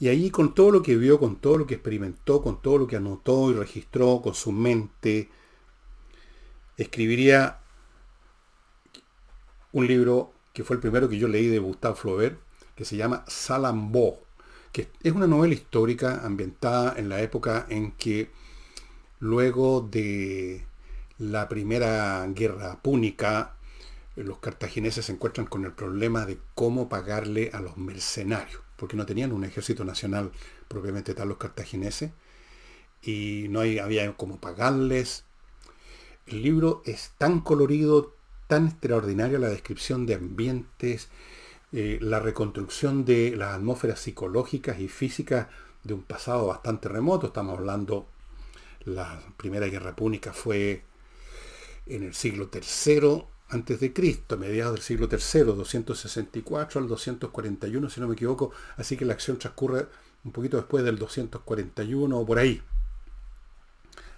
Y 0.00 0.08
allí 0.08 0.30
con 0.30 0.54
todo 0.54 0.72
lo 0.72 0.82
que 0.82 0.96
vio, 0.96 1.20
con 1.20 1.36
todo 1.36 1.58
lo 1.58 1.66
que 1.66 1.74
experimentó, 1.74 2.42
con 2.42 2.60
todo 2.60 2.78
lo 2.78 2.86
que 2.86 2.96
anotó 2.96 3.50
y 3.50 3.54
registró 3.54 4.20
con 4.22 4.34
su 4.34 4.50
mente, 4.50 5.28
escribiría 6.76 7.59
un 9.72 9.86
libro 9.86 10.32
que 10.52 10.64
fue 10.64 10.76
el 10.76 10.80
primero 10.80 11.08
que 11.08 11.18
yo 11.18 11.28
leí 11.28 11.46
de 11.46 11.58
Gustave 11.58 11.96
Flaubert, 11.96 12.38
que 12.74 12.84
se 12.84 12.96
llama 12.96 13.24
Salambo 13.28 14.20
que 14.72 14.88
es 15.02 15.12
una 15.12 15.26
novela 15.26 15.54
histórica 15.54 16.24
ambientada 16.24 16.94
en 16.96 17.08
la 17.08 17.20
época 17.20 17.66
en 17.68 17.92
que 17.92 18.30
luego 19.18 19.80
de 19.80 20.64
la 21.18 21.48
primera 21.48 22.26
guerra 22.28 22.80
púnica, 22.80 23.56
los 24.16 24.38
cartagineses 24.38 25.06
se 25.06 25.12
encuentran 25.12 25.46
con 25.46 25.64
el 25.64 25.72
problema 25.72 26.24
de 26.24 26.38
cómo 26.54 26.88
pagarle 26.88 27.50
a 27.52 27.60
los 27.60 27.76
mercenarios, 27.76 28.62
porque 28.76 28.96
no 28.96 29.06
tenían 29.06 29.32
un 29.32 29.44
ejército 29.44 29.84
nacional 29.84 30.30
propiamente 30.68 31.14
tal 31.14 31.28
los 31.28 31.38
cartagineses, 31.38 32.12
y 33.02 33.46
no 33.50 33.60
había 33.60 34.16
cómo 34.16 34.40
pagarles. 34.40 35.24
El 36.26 36.42
libro 36.42 36.82
es 36.84 37.12
tan 37.18 37.40
colorido, 37.40 38.14
tan 38.50 38.66
extraordinaria 38.66 39.38
la 39.38 39.48
descripción 39.48 40.06
de 40.06 40.16
ambientes, 40.16 41.06
eh, 41.70 41.98
la 42.02 42.18
reconstrucción 42.18 43.04
de 43.04 43.36
las 43.36 43.54
atmósferas 43.54 44.00
psicológicas 44.00 44.80
y 44.80 44.88
físicas 44.88 45.46
de 45.84 45.94
un 45.94 46.02
pasado 46.02 46.48
bastante 46.48 46.88
remoto. 46.88 47.28
Estamos 47.28 47.56
hablando, 47.56 48.08
la 48.86 49.22
Primera 49.36 49.68
Guerra 49.68 49.94
Púnica 49.94 50.32
fue 50.32 50.82
en 51.86 52.02
el 52.02 52.12
siglo 52.12 52.50
III 52.52 53.22
antes 53.50 53.78
de 53.78 53.92
Cristo, 53.92 54.36
mediados 54.36 54.74
del 54.74 54.82
siglo 54.82 55.08
III, 55.08 55.44
264 55.54 56.80
al 56.80 56.88
241, 56.88 57.88
si 57.88 58.00
no 58.00 58.08
me 58.08 58.14
equivoco, 58.14 58.50
así 58.76 58.96
que 58.96 59.04
la 59.04 59.12
acción 59.12 59.38
transcurre 59.38 59.86
un 60.24 60.32
poquito 60.32 60.56
después 60.56 60.82
del 60.82 60.98
241 60.98 62.18
o 62.18 62.26
por 62.26 62.40
ahí. 62.40 62.60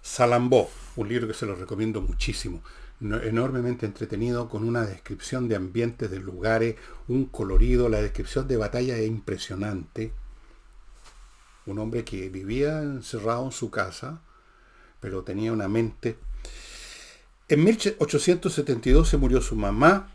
Salambó, 0.00 0.70
un 0.96 1.06
libro 1.06 1.28
que 1.28 1.34
se 1.34 1.44
lo 1.44 1.54
recomiendo 1.54 2.00
muchísimo 2.00 2.62
enormemente 3.02 3.86
entretenido, 3.86 4.48
con 4.48 4.64
una 4.64 4.82
descripción 4.82 5.48
de 5.48 5.56
ambientes, 5.56 6.10
de 6.10 6.20
lugares, 6.20 6.76
un 7.08 7.26
colorido, 7.26 7.88
la 7.88 8.00
descripción 8.00 8.46
de 8.46 8.56
batalla 8.56 8.96
es 8.96 9.06
impresionante. 9.06 10.12
Un 11.66 11.78
hombre 11.78 12.04
que 12.04 12.28
vivía 12.28 12.80
encerrado 12.82 13.44
en 13.44 13.52
su 13.52 13.70
casa, 13.70 14.20
pero 15.00 15.24
tenía 15.24 15.52
una 15.52 15.68
mente. 15.68 16.16
En 17.48 17.64
1872 17.64 19.08
se 19.08 19.16
murió 19.16 19.40
su 19.42 19.56
mamá, 19.56 20.08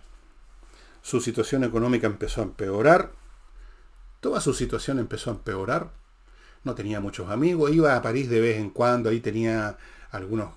su 1.01 1.19
situación 1.21 1.63
económica 1.63 2.07
empezó 2.07 2.41
a 2.41 2.45
empeorar, 2.45 3.11
toda 4.21 4.41
su 4.41 4.53
situación 4.53 4.99
empezó 4.99 5.29
a 5.29 5.33
empeorar, 5.33 5.91
no 6.63 6.73
tenía 6.73 6.99
muchos 6.99 7.29
amigos, 7.29 7.71
iba 7.71 7.95
a 7.95 8.01
París 8.01 8.29
de 8.29 8.41
vez 8.41 8.57
en 8.57 8.69
cuando, 8.69 9.09
ahí 9.09 9.19
tenía 9.19 9.77
algunos 10.09 10.51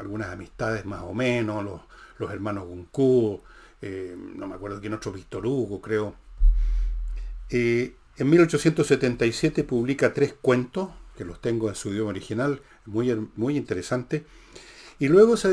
algunas 0.00 0.30
amistades 0.30 0.84
más 0.84 1.02
o 1.02 1.14
menos, 1.14 1.82
los, 2.18 2.30
hermanos 2.30 2.66
Gunku, 2.66 3.40
eh, 3.82 4.16
no 4.16 4.46
me 4.46 4.54
acuerdo 4.54 4.80
quién 4.80 4.94
otro, 4.94 5.12
Víctor 5.12 5.46
Hugo, 5.46 5.80
creo. 5.80 6.14
Eh, 7.50 7.94
en 8.16 8.30
1877 8.30 9.64
publica 9.64 10.12
tres 10.12 10.34
cuentos, 10.40 10.90
que 11.16 11.24
los 11.24 11.40
tengo 11.40 11.68
en 11.68 11.74
su 11.74 11.90
idioma 11.90 12.10
original, 12.10 12.60
muy, 12.86 13.28
muy 13.36 13.56
interesante, 13.56 14.24
y 14.98 15.08
luego 15.08 15.36
se, 15.36 15.48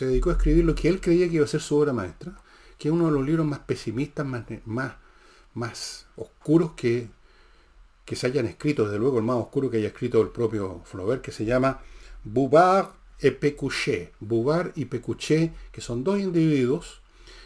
dedicó 0.00 0.30
a 0.30 0.34
escribir 0.34 0.64
lo 0.64 0.74
que 0.74 0.88
él 0.88 1.00
creía 1.00 1.28
que 1.28 1.36
iba 1.36 1.44
a 1.44 1.48
ser 1.48 1.60
su 1.60 1.76
obra 1.76 1.92
maestra, 1.92 2.40
que 2.78 2.88
es 2.88 2.92
uno 2.92 3.06
de 3.06 3.12
los 3.12 3.26
libros 3.26 3.46
más 3.46 3.60
pesimistas, 3.60 4.26
más, 4.26 4.44
más, 4.64 4.94
más 5.54 6.06
oscuros 6.16 6.72
que, 6.72 7.08
que 8.04 8.16
se 8.16 8.26
hayan 8.26 8.46
escrito, 8.46 8.84
desde 8.84 8.98
luego 8.98 9.18
el 9.18 9.24
más 9.24 9.36
oscuro 9.36 9.70
que 9.70 9.78
haya 9.78 9.88
escrito 9.88 10.20
el 10.22 10.28
propio 10.28 10.82
Flaubert, 10.84 11.22
que 11.22 11.32
se 11.32 11.44
llama 11.44 11.80
Bouvard 12.24 12.88
et 13.20 13.30
Pécuchet, 13.30 14.12
Bouvard 14.20 14.72
y 14.74 14.86
Pécuchet, 14.86 15.52
que 15.72 15.80
son 15.80 16.04
dos 16.04 16.18
individuos 16.18 17.00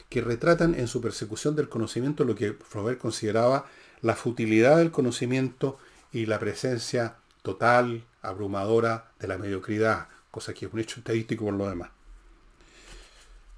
que 0.08 0.20
retratan 0.20 0.74
en 0.74 0.88
su 0.88 1.00
persecución 1.00 1.54
del 1.54 1.68
conocimiento 1.68 2.24
lo 2.24 2.34
que 2.34 2.52
Flaubert 2.52 2.98
consideraba 2.98 3.66
la 4.02 4.16
futilidad 4.16 4.78
del 4.78 4.90
conocimiento 4.90 5.78
y 6.12 6.26
la 6.26 6.38
presencia 6.38 7.16
total, 7.42 8.04
abrumadora 8.22 9.12
de 9.20 9.28
la 9.28 9.38
mediocridad, 9.38 10.08
cosa 10.30 10.52
que 10.52 10.66
es 10.66 10.72
un 10.72 10.80
hecho 10.80 10.98
estadístico 10.98 11.44
por 11.44 11.54
lo 11.54 11.68
demás. 11.68 11.90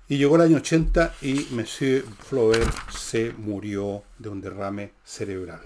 Y 0.08 0.18
llegó 0.18 0.36
el 0.36 0.42
año 0.42 0.58
80 0.58 1.14
y 1.22 1.46
Monsieur 1.52 2.04
Flaubert 2.28 2.90
se 2.90 3.32
murió 3.32 4.02
de 4.18 4.28
un 4.28 4.42
derrame 4.42 4.92
cerebral. 5.04 5.62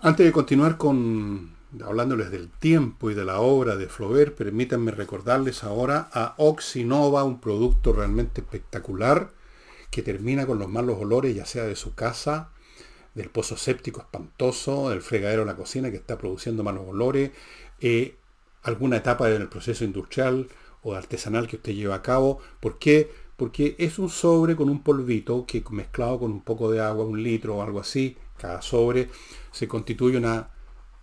Antes 0.00 0.26
de 0.26 0.32
continuar 0.32 0.76
con 0.76 1.54
hablándoles 1.80 2.30
del 2.30 2.50
tiempo 2.50 3.10
y 3.10 3.14
de 3.14 3.24
la 3.24 3.40
obra 3.40 3.76
de 3.76 3.88
Flaubert, 3.88 4.34
permítanme 4.34 4.90
recordarles 4.90 5.64
ahora 5.64 6.10
a 6.12 6.34
Oxinova, 6.36 7.24
un 7.24 7.40
producto 7.40 7.92
realmente 7.92 8.42
espectacular 8.42 9.30
que 9.90 10.02
termina 10.02 10.46
con 10.46 10.58
los 10.58 10.68
malos 10.68 10.98
olores, 10.98 11.34
ya 11.34 11.46
sea 11.46 11.64
de 11.64 11.76
su 11.76 11.94
casa, 11.94 12.50
del 13.14 13.30
pozo 13.30 13.56
séptico 13.56 14.00
espantoso, 14.00 14.90
del 14.90 15.02
fregadero 15.02 15.42
en 15.42 15.48
la 15.48 15.56
cocina 15.56 15.90
que 15.90 15.96
está 15.96 16.18
produciendo 16.18 16.62
malos 16.62 16.84
olores, 16.88 17.30
eh, 17.80 18.16
alguna 18.62 18.98
etapa 18.98 19.28
del 19.28 19.48
proceso 19.48 19.84
industrial 19.84 20.48
o 20.82 20.94
artesanal 20.94 21.46
que 21.46 21.56
usted 21.56 21.72
lleva 21.72 21.96
a 21.96 22.02
cabo. 22.02 22.40
¿Por 22.60 22.78
qué? 22.78 23.10
Porque 23.36 23.76
es 23.78 23.98
un 23.98 24.08
sobre 24.08 24.56
con 24.56 24.68
un 24.68 24.82
polvito 24.82 25.46
que 25.46 25.64
mezclado 25.70 26.20
con 26.20 26.32
un 26.32 26.42
poco 26.42 26.70
de 26.70 26.80
agua, 26.80 27.04
un 27.04 27.22
litro 27.22 27.56
o 27.56 27.62
algo 27.62 27.80
así, 27.80 28.16
cada 28.38 28.62
sobre 28.62 29.08
se 29.50 29.68
constituye 29.68 30.16
una 30.16 30.48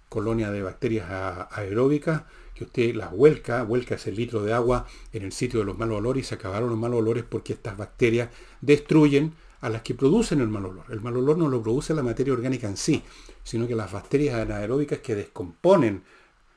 colonia 0.10 0.51
de 0.51 0.63
bacterias 0.63 1.08
aeróbicas 1.51 2.24
que 2.56 2.66
usted 2.66 2.96
las 2.96 3.12
vuelca, 3.12 3.63
vuelca 3.63 3.96
ese 3.96 4.12
litro 4.12 4.44
de 4.44 4.54
agua 4.54 4.86
en 5.13 5.24
el 5.24 5.32
sitio 5.32 5.62
de 5.62 5.66
los 5.66 5.78
malos 5.78 6.00
olores 6.00 6.25
y 6.25 6.28
se 6.28 6.36
acabaron 6.36 6.70
los 6.70 6.78
malos 6.78 7.00
olores 7.00 7.24
porque 7.24 7.54
estas 7.54 7.78
bacterias 7.78 8.30
destruyen 8.60 9.34
a 9.62 9.70
las 9.70 9.82
que 9.82 9.94
producen 9.94 10.42
el 10.42 10.50
mal 10.50 10.66
olor. 10.66 10.86
El 10.89 11.01
mal 11.01 11.16
olor 11.16 11.38
no 11.38 11.48
lo 11.48 11.62
produce 11.62 11.94
la 11.94 12.04
materia 12.04 12.34
orgánica 12.34 12.68
en 12.68 12.78
sí, 12.78 13.04
sino 13.44 13.68
que 13.68 13.75
las 13.75 13.92
bacterias 13.92 14.36
anaeróbicas 14.36 15.00
que 15.00 15.16
descomponen 15.16 16.04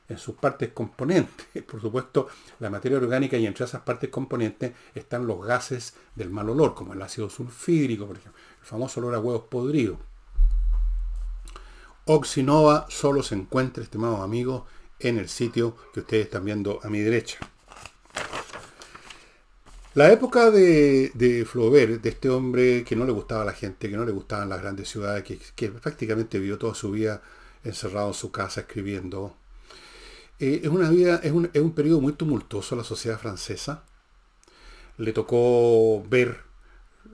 en 0.09 0.17
sus 0.17 0.35
partes 0.35 0.71
componentes. 0.73 1.63
Por 1.63 1.81
supuesto, 1.81 2.27
la 2.59 2.69
materia 2.69 2.97
orgánica 2.97 3.37
y 3.37 3.45
entre 3.45 3.65
esas 3.65 3.81
partes 3.81 4.09
componentes 4.09 4.73
están 4.93 5.25
los 5.27 5.45
gases 5.45 5.95
del 6.15 6.29
mal 6.29 6.49
olor, 6.49 6.75
como 6.75 6.93
el 6.93 7.01
ácido 7.01 7.29
sulfídrico, 7.29 8.07
por 8.07 8.17
ejemplo, 8.17 8.39
el 8.59 8.65
famoso 8.65 8.99
olor 8.99 9.15
a 9.15 9.19
huevos 9.19 9.43
podridos. 9.49 9.97
Oxinova 12.05 12.85
solo 12.89 13.23
se 13.23 13.35
encuentra, 13.35 13.81
estimados 13.81 14.19
amigos, 14.19 14.63
en 14.99 15.17
el 15.17 15.29
sitio 15.29 15.75
que 15.93 16.01
ustedes 16.01 16.25
están 16.25 16.43
viendo 16.43 16.79
a 16.83 16.89
mi 16.89 16.99
derecha. 16.99 17.37
La 19.95 20.11
época 20.11 20.49
de, 20.49 21.45
Flaubert, 21.49 22.01
de 22.01 22.09
este 22.09 22.29
hombre 22.29 22.83
que 22.83 22.95
no 22.95 23.05
le 23.05 23.11
gustaba 23.11 23.43
a 23.43 23.45
la 23.45 23.53
gente, 23.53 23.89
que 23.89 23.95
no 23.95 24.05
le 24.05 24.11
gustaban 24.11 24.49
las 24.49 24.61
grandes 24.61 24.89
ciudades, 24.89 25.23
que, 25.23 25.69
prácticamente 25.69 26.39
vivió 26.39 26.57
toda 26.57 26.73
su 26.73 26.91
vida 26.91 27.21
encerrado 27.63 28.07
en 28.07 28.13
su 28.15 28.31
casa 28.31 28.61
escribiendo, 28.61 29.37
eh, 30.39 30.61
es 30.63 30.69
una 30.69 30.89
vida, 30.89 31.21
es 31.23 31.31
un, 31.31 31.49
es 31.53 31.61
un 31.61 31.73
periodo 31.73 32.01
muy 32.01 32.13
tumultuoso 32.13 32.75
a 32.75 32.79
la 32.79 32.83
sociedad 32.83 33.19
francesa. 33.19 33.83
Le 34.97 35.13
tocó 35.13 36.03
ver 36.09 36.41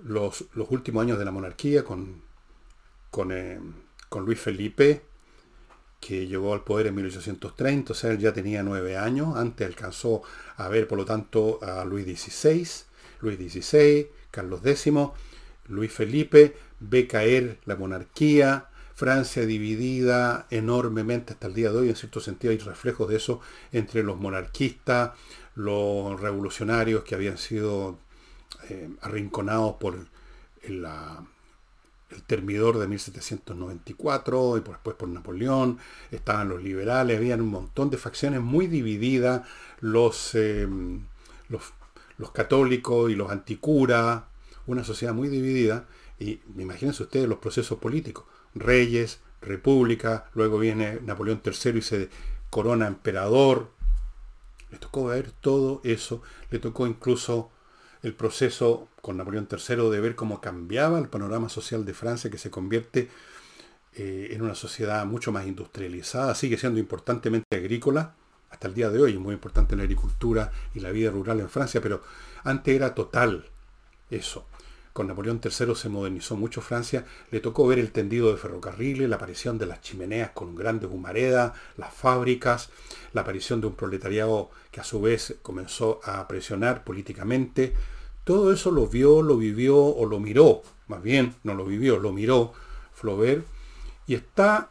los, 0.04 0.46
los 0.54 0.72
últimos 0.72 1.04
años 1.04 1.20
de 1.20 1.26
la 1.26 1.32
monarquía 1.32 1.84
con, 1.84 2.22
con, 3.12 3.32
eh, 3.32 3.60
con 4.10 4.26
Luis 4.26 4.40
Felipe, 4.40 5.02
que 6.00 6.28
llegó 6.28 6.54
al 6.54 6.64
poder 6.64 6.88
en 6.88 6.96
1830, 6.96 7.94
o 7.94 7.96
sea, 7.96 8.12
él 8.12 8.20
ya 8.20 8.34
tenía 8.34 8.64
nueve 8.64 8.98
años, 8.98 9.36
antes 9.38 9.68
alcanzó 9.68 10.22
a 10.58 10.68
ver, 10.68 10.88
por 10.88 10.98
lo 10.98 11.06
tanto, 11.06 11.60
a 11.62 11.84
Luis 11.86 12.06
XVI, 12.06 12.68
Luis 13.22 13.38
XVI, 13.38 14.08
Carlos 14.32 14.62
X, 14.66 14.94
Luis 15.68 15.92
Felipe, 15.92 16.56
ve 16.80 17.08
caer 17.08 17.60
la 17.66 17.76
monarquía, 17.76 18.70
Francia 18.96 19.46
dividida 19.46 20.48
enormemente 20.50 21.34
hasta 21.34 21.48
el 21.48 21.54
día 21.54 21.72
de 21.72 21.78
hoy, 21.78 21.90
en 21.90 21.96
cierto 21.96 22.20
sentido 22.20 22.52
hay 22.52 22.58
reflejos 22.58 23.08
de 23.08 23.18
eso 23.18 23.40
entre 23.72 24.04
los 24.04 24.20
monarquistas, 24.20 25.12
los 25.56 26.20
revolucionarios 26.20 27.04
que 27.04 27.16
habían 27.16 27.38
sido 27.38 27.98
eh, 28.70 28.90
arrinconados 29.02 29.76
por 29.76 30.08
la 30.68 31.24
el 32.12 32.24
termidor 32.24 32.80
de 32.80 32.88
1794 32.88 34.58
y 34.58 34.62
después 34.62 34.96
por 34.96 35.10
Napoleón, 35.10 35.78
estaban 36.12 36.50
los 36.50 36.64
liberales, 36.64 37.18
habían 37.18 37.42
un 37.42 37.50
montón 37.50 37.90
de 37.90 37.98
facciones 37.98 38.42
muy 38.42 38.68
divididas, 38.68 39.48
los, 39.80 40.34
em, 40.36 41.06
los, 41.50 42.32
católicos 42.34 43.10
y 43.10 43.16
los 43.16 43.32
anticuras, 43.32 44.24
una 44.66 44.84
sociedad 44.84 45.14
muy 45.14 45.30
dividida, 45.30 45.86
y 46.20 46.42
imagínense 46.58 47.04
ustedes 47.04 47.30
los 47.30 47.40
procesos 47.40 47.80
políticos, 47.80 48.26
reyes, 48.56 49.20
república, 49.42 50.30
luego 50.34 50.60
viene 50.60 51.00
Napoleón 51.02 51.42
III 51.44 51.78
y 51.78 51.82
se 51.82 52.10
corona 52.50 52.88
emperador, 52.88 53.72
le 54.70 54.78
tocó 54.78 55.06
ver 55.06 55.32
todo 55.32 55.82
eso, 55.84 56.22
le 56.52 56.60
tocó 56.60 56.88
incluso 56.88 57.52
el 58.04 58.14
proceso 58.14 58.88
con 59.10 59.18
Napoleón 59.18 59.48
III 59.50 59.90
de 59.90 60.02
ver 60.02 60.16
cómo 60.16 60.40
cambiaba 60.40 61.00
el 61.00 61.10
panorama 61.10 61.50
social 61.50 61.84
de 61.84 61.96
Francia, 61.96 62.30
que 62.30 62.38
se 62.38 62.52
convierte 62.52 63.10
eh, 63.96 64.28
en 64.34 64.44
una 64.44 64.54
sociedad 64.54 65.04
mucho 65.08 65.32
más 65.32 65.48
industrializada, 65.48 66.36
sigue 66.36 66.60
siendo 66.60 66.80
importantemente 66.80 67.58
agrícola, 67.58 68.14
hasta 68.52 68.68
el 68.68 68.76
día 68.76 68.92
de 68.92 69.02
hoy 69.02 69.18
muy 69.18 69.34
importante 69.34 69.76
la 69.76 69.82
agricultura 69.82 70.52
y 70.76 70.80
la 70.82 70.92
vida 70.92 71.10
rural 71.10 71.40
en 71.40 71.50
Francia, 71.50 71.82
pero 71.82 72.04
antes 72.44 72.76
era 72.76 72.94
total 72.94 73.48
eso. 74.12 74.46
Con 74.94 75.08
Napoleón 75.08 75.42
III 75.44 75.74
se 75.74 75.90
modernizó 75.90 76.36
mucho 76.36 76.62
Francia, 76.62 77.04
le 77.32 77.40
tocó 77.40 77.66
ver 77.66 77.80
el 77.80 77.92
tendido 77.92 78.30
de 78.30 78.38
ferrocarriles, 78.38 79.10
la 79.10 79.16
aparición 79.16 79.58
de 79.58 79.66
las 79.66 79.82
chimeneas 79.82 80.30
con 80.36 80.54
grandes 80.54 80.92
humaredas, 80.92 81.54
las 81.78 81.92
fábricas, 81.92 82.70
la 83.14 83.22
aparición 83.22 83.60
de 83.60 83.66
un 83.66 83.74
proletariado 83.74 84.52
que 84.70 84.82
a 84.82 84.84
su 84.84 85.02
vez 85.02 85.40
comenzó 85.42 86.00
a 86.04 86.28
presionar 86.28 86.84
políticamente. 86.84 87.74
Todo 88.30 88.54
eso 88.54 88.70
lo 88.70 88.86
vio, 88.86 89.24
lo 89.24 89.38
vivió 89.38 89.76
o 89.76 90.06
lo 90.06 90.20
miró, 90.20 90.62
más 90.88 91.02
bien 91.02 91.34
no 91.42 91.56
lo 91.56 91.66
vivió, 91.66 91.98
lo 91.98 92.12
miró 92.12 92.54
Flaubert 92.94 93.44
y 94.06 94.14
está 94.14 94.70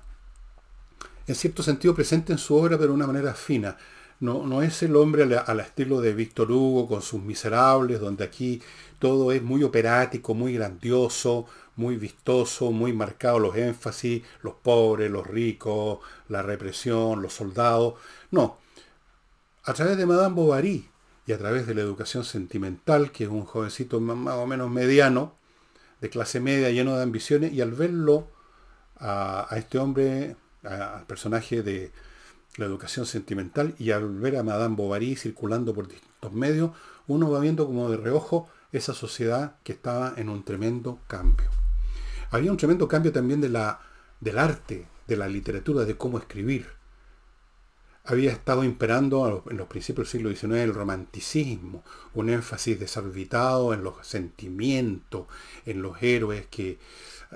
en 1.27 1.35
cierto 1.35 1.65
sentido 1.65 1.93
presente 1.93 2.31
en 2.31 2.39
su 2.39 2.55
obra 2.55 2.79
pero 2.79 2.91
de 2.91 2.95
una 2.95 3.09
manera 3.09 3.35
fina. 3.35 3.77
No, 4.21 4.47
no 4.47 4.63
es 4.63 4.85
el 4.85 4.95
hombre 4.95 5.25
al 5.25 5.59
estilo 5.59 6.01
de 6.01 6.15
Víctor 6.15 6.53
Hugo 6.53 6.87
con 6.87 7.03
sus 7.03 7.21
miserables, 7.21 7.99
donde 7.99 8.23
aquí 8.23 8.63
todo 9.01 9.33
es 9.33 9.43
muy 9.43 9.65
operático, 9.65 10.35
muy 10.35 10.55
grandioso, 10.55 11.47
muy 11.75 11.97
vistoso, 11.97 12.71
muy 12.71 12.93
marcado 12.93 13.41
los 13.41 13.57
énfasis, 13.57 14.23
los 14.43 14.55
pobres, 14.55 15.11
los 15.11 15.27
ricos, 15.27 15.99
la 16.29 16.43
represión, 16.43 17.23
los 17.23 17.33
soldados. 17.33 17.95
No, 18.31 18.59
a 19.65 19.75
través 19.75 19.97
de 19.97 20.07
Madame 20.07 20.37
Bovary 20.37 20.89
y 21.29 21.33
a 21.35 21.39
través 21.39 21.67
de 21.67 21.75
la 21.75 21.83
educación 21.83 22.25
sentimental, 22.25 23.13
que 23.13 23.25
es 23.25 23.31
un 23.31 23.45
jovencito 23.45 24.01
más 24.01 24.35
o 24.37 24.47
menos 24.47 24.71
mediano, 24.71 25.35
de 26.01 26.09
clase 26.09 26.41
media, 26.41 26.71
lleno 26.71 26.97
de 26.97 27.03
ambiciones, 27.03 27.53
y 27.53 27.61
al 27.61 27.73
verlo 27.73 28.29
a, 28.97 29.47
este 29.55 29.77
hombre, 29.77 30.37
al 30.63 31.05
personaje 31.05 31.63
de 31.63 31.93
la 32.57 32.65
educación 32.65 33.05
sentimental, 33.05 33.75
y 33.79 33.91
al 33.91 34.09
ver 34.09 34.39
a 34.39 34.43
Madame 34.43 34.75
Bovary 34.75 35.17
circulando 35.17 35.75
por 35.75 35.87
distintos 35.87 36.33
medios, 36.33 36.71
uno 37.07 37.31
va 37.31 37.41
viendo 37.41 37.67
como 37.67 37.91
de 37.91 37.99
reojo 37.99 38.49
esa 38.73 38.95
sociedad 38.95 39.57
que 39.65 39.73
estaba 39.73 40.15
en 40.17 40.31
un 40.31 40.45
tremendo 40.45 40.99
cambio. 41.09 41.51
Había 42.31 42.53
un 42.53 42.57
tremendo 42.57 42.89
cambio 42.89 43.13
también 43.13 43.43
de 43.43 43.51
la, 43.51 43.81
del 44.19 44.39
arte, 44.39 44.87
de 45.07 45.17
la 45.19 45.29
literatura, 45.29 45.85
de 45.85 45.95
cómo 45.95 46.17
escribir. 46.17 46.78
Había 48.11 48.33
estado 48.33 48.65
imperando 48.65 49.45
en 49.51 49.59
los 49.59 49.69
principios 49.69 50.11
del 50.11 50.13
siglo 50.13 50.31
XIX 50.35 50.63
el 50.63 50.73
romanticismo, 50.73 51.85
un 52.15 52.31
énfasis 52.31 52.81
desorbitado 52.81 53.75
en 53.75 53.85
los 53.85 53.95
sentimientos, 54.07 55.27
en 55.67 55.83
los 55.83 56.03
héroes 56.03 56.47
que, 56.47 56.79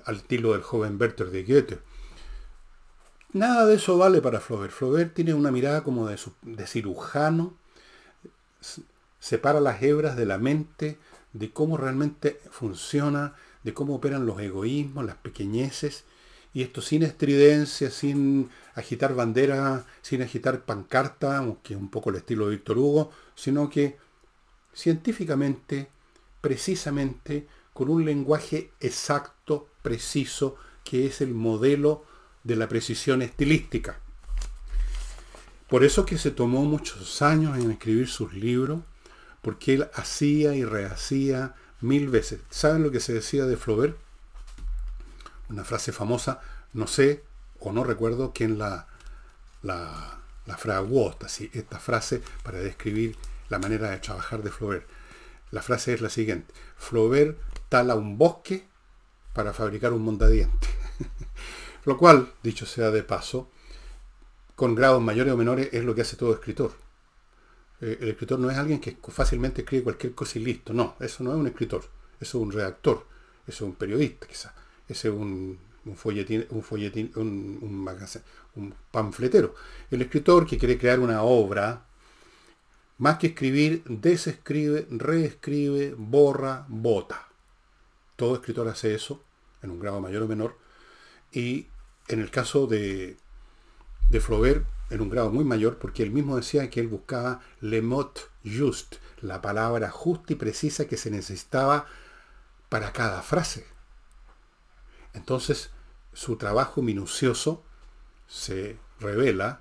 al 0.06 0.16
estilo 0.16 0.52
del 0.52 0.62
joven 0.62 0.96
Werther 0.98 1.30
de 1.30 1.44
Goethe. 1.44 1.78
Nada 3.34 3.66
de 3.66 3.74
eso 3.74 3.98
vale 3.98 4.22
para 4.22 4.40
Flaubert. 4.40 4.72
Flaubert 4.72 5.12
tiene 5.12 5.34
una 5.34 5.50
mirada 5.50 5.84
como 5.84 6.06
de, 6.08 6.18
de 6.40 6.66
cirujano, 6.66 7.52
separa 9.20 9.60
las 9.60 9.82
hebras 9.82 10.16
de 10.16 10.24
la 10.24 10.38
mente, 10.38 10.98
de 11.34 11.52
cómo 11.52 11.76
realmente 11.76 12.40
funciona, 12.50 13.34
de 13.62 13.74
cómo 13.74 13.96
operan 13.96 14.24
los 14.24 14.40
egoísmos, 14.40 15.04
las 15.04 15.16
pequeñeces, 15.16 16.06
y 16.54 16.62
esto 16.62 16.82
sin 16.82 17.02
estridencia, 17.02 17.90
sin 17.90 18.50
agitar 18.74 19.14
bandera, 19.14 19.84
sin 20.02 20.22
agitar 20.22 20.64
pancarta, 20.64 21.44
que 21.62 21.74
es 21.74 21.80
un 21.80 21.90
poco 21.90 22.10
el 22.10 22.16
estilo 22.16 22.46
de 22.46 22.56
Víctor 22.56 22.78
Hugo, 22.78 23.10
sino 23.34 23.70
que 23.70 23.96
científicamente, 24.74 25.88
precisamente, 26.40 27.46
con 27.72 27.88
un 27.88 28.04
lenguaje 28.04 28.70
exacto, 28.80 29.68
preciso, 29.82 30.56
que 30.84 31.06
es 31.06 31.20
el 31.20 31.32
modelo 31.32 32.04
de 32.44 32.56
la 32.56 32.68
precisión 32.68 33.22
estilística. 33.22 33.98
Por 35.68 35.84
eso 35.84 36.04
que 36.04 36.18
se 36.18 36.30
tomó 36.30 36.64
muchos 36.64 37.22
años 37.22 37.56
en 37.58 37.70
escribir 37.70 38.08
sus 38.08 38.34
libros, 38.34 38.82
porque 39.40 39.74
él 39.74 39.88
hacía 39.94 40.54
y 40.54 40.64
rehacía 40.64 41.54
mil 41.80 42.08
veces. 42.08 42.40
¿Saben 42.50 42.82
lo 42.82 42.90
que 42.90 43.00
se 43.00 43.14
decía 43.14 43.46
de 43.46 43.56
Flaubert? 43.56 43.96
Una 45.48 45.64
frase 45.64 45.92
famosa, 45.92 46.40
no 46.72 46.86
sé 46.86 47.24
o 47.60 47.72
no 47.72 47.84
recuerdo 47.84 48.32
quién 48.34 48.58
la, 48.58 48.86
la, 49.62 50.18
la 50.46 50.56
fraguó, 50.56 51.10
esta, 51.10 51.26
esta 51.52 51.78
frase 51.78 52.22
para 52.42 52.58
describir 52.58 53.16
la 53.48 53.58
manera 53.58 53.90
de 53.90 53.98
trabajar 53.98 54.42
de 54.42 54.50
Flaubert. 54.50 54.86
La 55.50 55.62
frase 55.62 55.92
es 55.92 56.00
la 56.00 56.08
siguiente, 56.08 56.52
Flaubert 56.76 57.38
tala 57.68 57.94
un 57.94 58.18
bosque 58.18 58.66
para 59.32 59.52
fabricar 59.52 59.92
un 59.92 60.02
mondadiente. 60.02 60.68
lo 61.84 61.96
cual, 61.98 62.32
dicho 62.42 62.66
sea 62.66 62.90
de 62.90 63.02
paso, 63.02 63.50
con 64.54 64.74
grados 64.74 65.02
mayores 65.02 65.32
o 65.32 65.36
menores 65.36 65.68
es 65.72 65.84
lo 65.84 65.94
que 65.94 66.02
hace 66.02 66.16
todo 66.16 66.34
escritor. 66.34 66.72
Eh, 67.80 67.98
el 68.00 68.08
escritor 68.10 68.38
no 68.38 68.50
es 68.50 68.56
alguien 68.56 68.80
que 68.80 68.96
fácilmente 69.08 69.62
escribe 69.62 69.84
cualquier 69.84 70.14
cosa 70.14 70.38
y 70.38 70.44
listo. 70.44 70.72
No, 70.72 70.96
eso 71.00 71.24
no 71.24 71.32
es 71.32 71.36
un 71.36 71.46
escritor. 71.46 71.82
Eso 72.20 72.38
es 72.38 72.44
un 72.44 72.52
redactor. 72.52 73.06
Eso 73.46 73.64
es 73.64 73.70
un 73.70 73.74
periodista, 73.74 74.26
quizás. 74.26 74.52
Ese 74.92 75.08
es 75.08 75.14
un, 75.14 75.58
folletín, 75.96 76.46
un 76.50 76.62
folletín, 76.62 77.10
un, 77.16 77.58
un, 77.62 77.98
un 78.56 78.74
panfletero. 78.90 79.54
El 79.90 80.02
escritor 80.02 80.46
que 80.46 80.58
quiere 80.58 80.76
crear 80.76 81.00
una 81.00 81.22
obra, 81.22 81.86
más 82.98 83.16
que 83.16 83.28
escribir, 83.28 83.82
desescribe, 83.86 84.86
reescribe, 84.90 85.94
borra, 85.96 86.66
bota. 86.68 87.26
Todo 88.16 88.34
escritor 88.34 88.68
hace 88.68 88.94
eso, 88.94 89.22
en 89.62 89.70
un 89.70 89.80
grado 89.80 90.00
mayor 90.02 90.24
o 90.24 90.28
menor, 90.28 90.58
y 91.32 91.68
en 92.08 92.20
el 92.20 92.30
caso 92.30 92.66
de, 92.66 93.16
de 94.10 94.20
Flaubert, 94.20 94.66
en 94.90 95.00
un 95.00 95.08
grado 95.08 95.30
muy 95.30 95.44
mayor, 95.44 95.78
porque 95.78 96.02
él 96.02 96.10
mismo 96.10 96.36
decía 96.36 96.68
que 96.68 96.80
él 96.80 96.88
buscaba 96.88 97.40
le 97.62 97.80
mot 97.80 98.30
juste, 98.44 98.98
la 99.22 99.40
palabra 99.40 99.90
justa 99.90 100.34
y 100.34 100.36
precisa 100.36 100.86
que 100.86 100.98
se 100.98 101.10
necesitaba 101.10 101.86
para 102.68 102.92
cada 102.92 103.22
frase. 103.22 103.71
Entonces, 105.14 105.70
su 106.12 106.36
trabajo 106.36 106.82
minucioso 106.82 107.62
se 108.26 108.78
revela, 109.00 109.60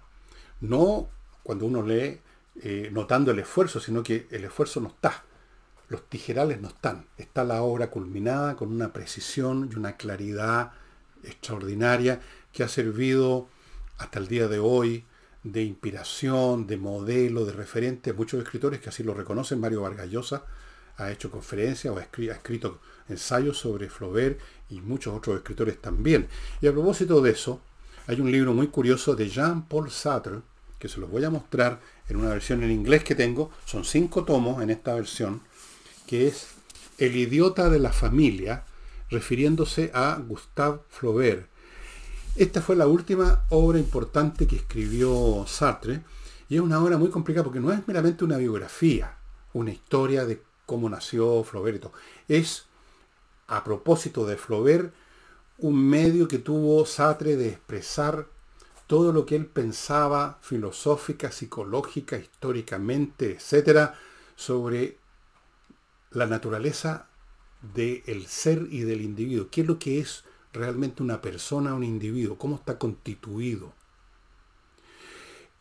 no 0.59 1.09
cuando 1.43 1.65
uno 1.65 1.81
lee 1.81 2.21
eh, 2.61 2.89
notando 2.91 3.31
el 3.31 3.39
esfuerzo, 3.39 3.79
sino 3.79 4.03
que 4.03 4.27
el 4.31 4.43
esfuerzo 4.43 4.79
no 4.81 4.89
está. 4.89 5.23
Los 5.87 6.07
tijerales 6.07 6.61
no 6.61 6.69
están. 6.69 7.07
Está 7.17 7.43
la 7.43 7.63
obra 7.63 7.89
culminada 7.89 8.55
con 8.55 8.71
una 8.71 8.93
precisión 8.93 9.69
y 9.71 9.77
una 9.77 9.97
claridad 9.97 10.71
extraordinaria 11.23 12.21
que 12.51 12.63
ha 12.63 12.67
servido 12.67 13.47
hasta 13.97 14.19
el 14.19 14.27
día 14.27 14.47
de 14.47 14.59
hoy 14.59 15.05
de 15.43 15.63
inspiración, 15.63 16.67
de 16.67 16.77
modelo, 16.77 17.45
de 17.45 17.53
referente 17.53 18.11
a 18.11 18.13
muchos 18.13 18.41
escritores 18.41 18.79
que 18.79 18.89
así 18.89 19.03
lo 19.03 19.13
reconocen. 19.13 19.59
Mario 19.59 19.81
Vargas 19.81 20.09
Llosa 20.09 20.45
ha 21.03 21.11
hecho 21.11 21.29
conferencias 21.29 21.93
o 21.93 21.97
ha 21.97 22.01
escrito 22.01 22.79
ensayos 23.09 23.57
sobre 23.57 23.89
Flaubert 23.89 24.39
y 24.69 24.81
muchos 24.81 25.15
otros 25.15 25.37
escritores 25.37 25.81
también. 25.81 26.27
Y 26.61 26.67
a 26.67 26.71
propósito 26.71 27.21
de 27.21 27.31
eso, 27.31 27.61
hay 28.07 28.19
un 28.19 28.31
libro 28.31 28.53
muy 28.53 28.67
curioso 28.67 29.15
de 29.15 29.29
Jean-Paul 29.29 29.91
Sartre, 29.91 30.39
que 30.79 30.89
se 30.89 30.99
los 30.99 31.09
voy 31.09 31.23
a 31.23 31.29
mostrar 31.29 31.79
en 32.09 32.17
una 32.17 32.29
versión 32.29 32.63
en 32.63 32.71
inglés 32.71 33.03
que 33.03 33.15
tengo. 33.15 33.51
Son 33.65 33.85
cinco 33.85 34.23
tomos 34.23 34.61
en 34.61 34.69
esta 34.69 34.95
versión, 34.95 35.41
que 36.07 36.27
es 36.27 36.47
El 36.97 37.15
idiota 37.15 37.69
de 37.69 37.79
la 37.79 37.91
familia, 37.91 38.63
refiriéndose 39.09 39.91
a 39.93 40.21
Gustave 40.27 40.79
Flaubert, 40.89 41.51
esta 42.37 42.61
fue 42.61 42.77
la 42.77 42.87
última 42.87 43.43
obra 43.49 43.77
importante 43.77 44.47
que 44.47 44.55
escribió 44.55 45.43
Sartre 45.45 46.01
y 46.47 46.55
es 46.55 46.61
una 46.61 46.81
obra 46.81 46.97
muy 46.97 47.09
complicada 47.09 47.43
porque 47.43 47.59
no 47.59 47.73
es 47.73 47.85
meramente 47.85 48.23
una 48.23 48.37
biografía, 48.37 49.17
una 49.51 49.71
historia 49.71 50.23
de 50.23 50.41
cómo 50.71 50.89
nació 50.89 51.43
Flaubert 51.43 51.85
Es, 52.29 52.67
a 53.47 53.61
propósito 53.65 54.25
de 54.25 54.37
Flaubert, 54.37 54.93
un 55.57 55.85
medio 55.85 56.29
que 56.29 56.37
tuvo 56.37 56.85
Sartre 56.85 57.35
de 57.35 57.49
expresar 57.49 58.29
todo 58.87 59.11
lo 59.11 59.25
que 59.25 59.35
él 59.35 59.47
pensaba 59.47 60.39
filosófica, 60.41 61.29
psicológica, 61.29 62.17
históricamente, 62.17 63.33
etcétera, 63.33 63.99
sobre 64.37 64.97
la 66.11 66.25
naturaleza 66.25 67.09
del 67.73 68.27
ser 68.27 68.65
y 68.71 68.83
del 68.83 69.01
individuo. 69.01 69.49
¿Qué 69.51 69.61
es 69.61 69.67
lo 69.67 69.77
que 69.77 69.99
es 69.99 70.23
realmente 70.53 71.03
una 71.03 71.19
persona, 71.19 71.73
un 71.73 71.83
individuo, 71.83 72.37
cómo 72.37 72.55
está 72.55 72.77
constituido. 72.77 73.73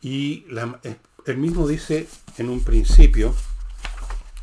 Y 0.01 0.45
eh, 0.83 0.95
él 1.25 1.37
mismo 1.37 1.67
dice 1.67 2.07
en 2.37 2.47
un 2.47 2.63
principio, 2.63 3.35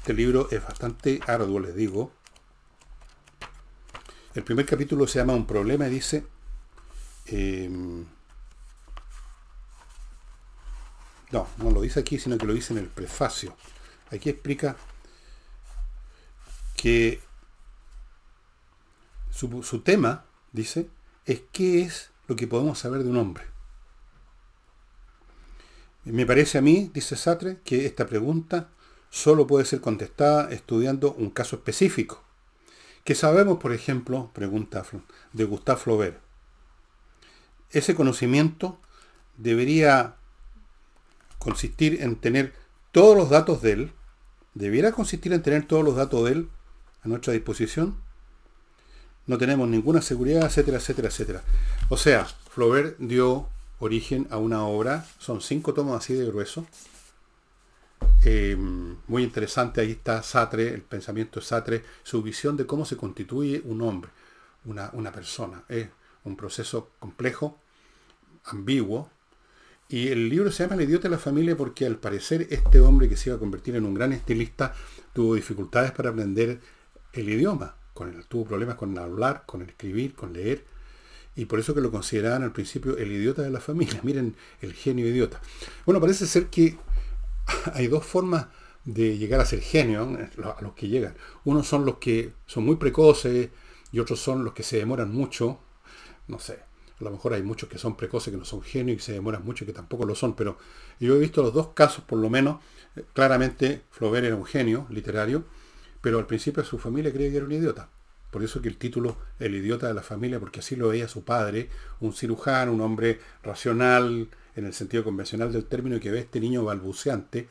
este 0.08 0.22
libro 0.22 0.48
es 0.50 0.64
bastante 0.64 1.20
arduo, 1.26 1.60
les 1.60 1.74
digo. 1.74 2.10
El 4.34 4.42
primer 4.42 4.64
capítulo 4.64 5.06
se 5.06 5.18
llama 5.18 5.34
Un 5.34 5.46
problema 5.46 5.86
y 5.86 5.90
dice, 5.90 6.24
em, 7.26 8.06
no, 11.30 11.46
no 11.58 11.70
lo 11.70 11.82
dice 11.82 12.00
aquí, 12.00 12.18
sino 12.18 12.38
que 12.38 12.46
lo 12.46 12.54
dice 12.54 12.72
en 12.72 12.78
el 12.78 12.86
prefacio. 12.86 13.54
Aquí 14.10 14.30
explica 14.30 14.76
que 16.74 17.20
su, 19.30 19.62
su 19.62 19.82
tema 19.82 20.24
dice, 20.52 20.88
es 21.26 21.42
qué 21.52 21.82
es 21.82 22.12
lo 22.28 22.34
que 22.34 22.46
podemos 22.46 22.78
saber 22.78 23.02
de 23.02 23.10
un 23.10 23.18
hombre. 23.18 23.44
Me 26.04 26.24
parece 26.24 26.56
a 26.56 26.62
mí, 26.62 26.90
dice 26.94 27.14
Sartre, 27.14 27.60
que 27.62 27.84
esta 27.84 28.06
pregunta 28.06 28.70
solo 29.10 29.46
puede 29.46 29.64
ser 29.64 29.80
contestada 29.80 30.50
estudiando 30.50 31.12
un 31.12 31.30
caso 31.30 31.56
específico. 31.56 32.22
¿Qué 33.04 33.14
sabemos, 33.14 33.58
por 33.58 33.72
ejemplo, 33.72 34.30
pregunta 34.34 34.84
de 35.32 35.44
Gustave 35.44 35.80
Flaubert? 35.80 36.20
Ese 37.70 37.94
conocimiento 37.94 38.78
debería 39.36 40.16
consistir 41.38 42.02
en 42.02 42.16
tener 42.16 42.54
todos 42.92 43.16
los 43.16 43.30
datos 43.30 43.62
de 43.62 43.72
él, 43.72 43.92
debiera 44.54 44.92
consistir 44.92 45.32
en 45.32 45.42
tener 45.42 45.66
todos 45.66 45.84
los 45.84 45.96
datos 45.96 46.24
de 46.24 46.32
él 46.32 46.48
a 47.02 47.08
nuestra 47.08 47.32
disposición 47.32 47.96
no 49.28 49.36
tenemos 49.36 49.68
ninguna 49.68 50.00
seguridad, 50.00 50.46
etcétera, 50.46 50.78
etcétera, 50.78 51.08
etcétera. 51.08 51.42
O 51.90 51.98
sea, 51.98 52.26
Flaubert 52.50 52.96
dio 52.98 53.46
origen 53.78 54.26
a 54.30 54.38
una 54.38 54.64
obra, 54.64 55.06
son 55.18 55.42
cinco 55.42 55.74
tomos 55.74 55.96
así 55.96 56.14
de 56.14 56.24
grueso. 56.26 56.66
Eh, 58.24 58.56
muy 58.56 59.22
interesante, 59.22 59.80
ahí 59.80 59.92
está 59.92 60.22
Sartre, 60.22 60.74
el 60.74 60.82
pensamiento 60.82 61.40
de 61.40 61.46
Sartre, 61.46 61.84
su 62.02 62.22
visión 62.22 62.56
de 62.56 62.66
cómo 62.66 62.84
se 62.84 62.96
constituye 62.96 63.62
un 63.64 63.82
hombre, 63.82 64.10
una, 64.64 64.90
una 64.92 65.12
persona. 65.12 65.64
Es 65.68 65.88
un 66.24 66.36
proceso 66.36 66.90
complejo, 66.98 67.58
ambiguo, 68.44 69.10
y 69.88 70.08
el 70.08 70.28
libro 70.28 70.52
se 70.52 70.64
llama 70.64 70.74
El 70.74 70.82
idiota 70.82 71.04
de 71.04 71.12
la 71.12 71.18
familia 71.18 71.56
porque 71.56 71.86
al 71.86 71.96
parecer 71.96 72.46
este 72.50 72.80
hombre 72.80 73.08
que 73.08 73.16
se 73.16 73.30
iba 73.30 73.36
a 73.36 73.40
convertir 73.40 73.74
en 73.76 73.86
un 73.86 73.94
gran 73.94 74.12
estilista 74.12 74.74
tuvo 75.14 75.34
dificultades 75.34 75.92
para 75.92 76.10
aprender 76.10 76.60
el 77.14 77.28
idioma 77.28 77.74
tuvo 78.28 78.44
problemas 78.44 78.76
con 78.76 78.96
hablar, 78.98 79.44
con 79.46 79.62
escribir, 79.62 80.14
con 80.14 80.32
leer, 80.32 80.64
y 81.36 81.44
por 81.44 81.60
eso 81.60 81.74
que 81.74 81.80
lo 81.80 81.90
consideraban 81.90 82.42
al 82.42 82.52
principio 82.52 82.96
el 82.96 83.12
idiota 83.12 83.42
de 83.42 83.50
la 83.50 83.60
familia. 83.60 84.00
Miren 84.04 84.34
el 84.60 84.72
genio 84.72 85.06
idiota. 85.06 85.40
Bueno, 85.86 86.00
parece 86.00 86.26
ser 86.26 86.46
que 86.46 86.76
hay 87.74 87.86
dos 87.86 88.04
formas 88.04 88.46
de 88.84 89.18
llegar 89.18 89.40
a 89.40 89.44
ser 89.44 89.60
genio, 89.60 90.02
a 90.44 90.62
los 90.62 90.72
que 90.74 90.88
llegan. 90.88 91.14
Unos 91.44 91.66
son 91.66 91.84
los 91.84 91.98
que 91.98 92.32
son 92.46 92.64
muy 92.64 92.76
precoces 92.76 93.50
y 93.92 93.98
otros 93.98 94.20
son 94.20 94.44
los 94.44 94.54
que 94.54 94.62
se 94.62 94.78
demoran 94.78 95.12
mucho. 95.12 95.58
No 96.26 96.38
sé, 96.38 96.60
a 97.00 97.04
lo 97.04 97.10
mejor 97.10 97.34
hay 97.34 97.42
muchos 97.42 97.68
que 97.68 97.78
son 97.78 97.96
precoces 97.96 98.32
que 98.32 98.38
no 98.38 98.44
son 98.44 98.62
genios 98.62 98.98
y 98.98 99.00
se 99.04 99.12
demoran 99.12 99.44
mucho 99.44 99.66
que 99.66 99.72
tampoco 99.72 100.04
lo 100.04 100.14
son, 100.14 100.34
pero 100.34 100.58
yo 101.00 101.16
he 101.16 101.18
visto 101.18 101.42
los 101.42 101.54
dos 101.54 101.68
casos, 101.68 102.04
por 102.04 102.18
lo 102.18 102.28
menos, 102.28 102.60
claramente 103.12 103.82
Flaubert 103.90 104.26
era 104.26 104.36
un 104.36 104.44
genio 104.44 104.86
literario, 104.90 105.44
pero 106.00 106.18
al 106.18 106.26
principio 106.26 106.64
su 106.64 106.78
familia 106.78 107.12
creía 107.12 107.30
que 107.30 107.36
era 107.36 107.46
un 107.46 107.52
idiota. 107.52 107.88
Por 108.30 108.42
eso 108.42 108.60
que 108.60 108.68
el 108.68 108.76
título 108.76 109.16
El 109.38 109.54
idiota 109.54 109.88
de 109.88 109.94
la 109.94 110.02
familia, 110.02 110.38
porque 110.38 110.60
así 110.60 110.76
lo 110.76 110.88
veía 110.88 111.08
su 111.08 111.24
padre, 111.24 111.70
un 112.00 112.12
cirujano, 112.12 112.72
un 112.72 112.80
hombre 112.82 113.20
racional 113.42 114.28
en 114.58 114.66
el 114.66 114.74
sentido 114.74 115.04
convencional 115.04 115.52
del 115.52 115.64
término, 115.66 115.96
y 115.96 116.00
que 116.00 116.10
ve 116.10 116.20
este 116.20 116.40
niño 116.40 116.64
balbuceante, 116.64 117.48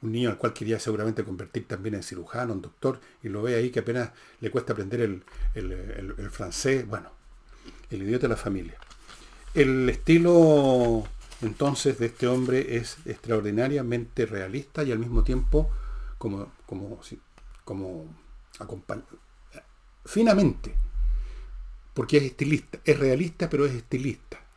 un 0.00 0.12
niño 0.12 0.30
al 0.30 0.38
cual 0.38 0.52
quería 0.52 0.78
seguramente 0.78 1.24
convertir 1.24 1.66
también 1.66 1.96
en 1.96 2.02
cirujano, 2.02 2.52
en 2.52 2.62
doctor, 2.62 3.00
y 3.22 3.28
lo 3.28 3.42
ve 3.42 3.56
ahí 3.56 3.70
que 3.70 3.80
apenas 3.80 4.12
le 4.40 4.50
cuesta 4.50 4.72
aprender 4.72 5.00
el, 5.00 5.24
el 5.54 6.30
francés, 6.30 6.86
bueno, 6.86 7.10
el 7.90 8.02
idiota 8.02 8.22
de 8.22 8.28
la 8.28 8.36
familia. 8.36 8.78
El 9.54 9.88
estilo 9.88 11.04
entonces 11.40 11.98
de 11.98 12.06
este 12.06 12.26
hombre 12.26 12.76
es 12.76 12.98
extraordinariamente 13.06 14.26
realista 14.26 14.82
y 14.82 14.92
al 14.92 14.98
mismo 14.98 15.22
tiempo 15.22 15.70
como, 16.18 16.52
como 16.66 17.00
como 17.64 18.06
finamente, 20.04 20.74
porque 21.94 22.16
es 22.16 22.22
estilista, 22.24 22.78
es 22.84 22.98
realista 22.98 23.48
pero 23.48 23.66
es 23.66 23.74
estilista. 23.74 24.47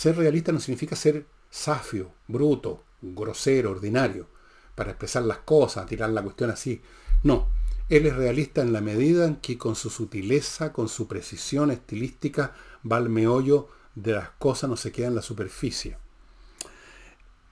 Ser 0.00 0.16
realista 0.16 0.50
no 0.50 0.60
significa 0.60 0.96
ser 0.96 1.26
safio, 1.50 2.10
bruto, 2.26 2.84
grosero, 3.02 3.70
ordinario, 3.70 4.28
para 4.74 4.92
expresar 4.92 5.24
las 5.24 5.40
cosas, 5.40 5.84
tirar 5.84 6.08
la 6.08 6.22
cuestión 6.22 6.48
así. 6.48 6.80
No, 7.22 7.48
él 7.90 8.06
es 8.06 8.16
realista 8.16 8.62
en 8.62 8.72
la 8.72 8.80
medida 8.80 9.26
en 9.26 9.36
que 9.36 9.58
con 9.58 9.76
su 9.76 9.90
sutileza, 9.90 10.72
con 10.72 10.88
su 10.88 11.06
precisión 11.06 11.70
estilística, 11.70 12.54
va 12.90 12.96
al 12.96 13.10
meollo 13.10 13.68
de 13.94 14.14
las 14.14 14.30
cosas, 14.30 14.70
no 14.70 14.78
se 14.78 14.90
queda 14.90 15.08
en 15.08 15.16
la 15.16 15.20
superficie. 15.20 15.98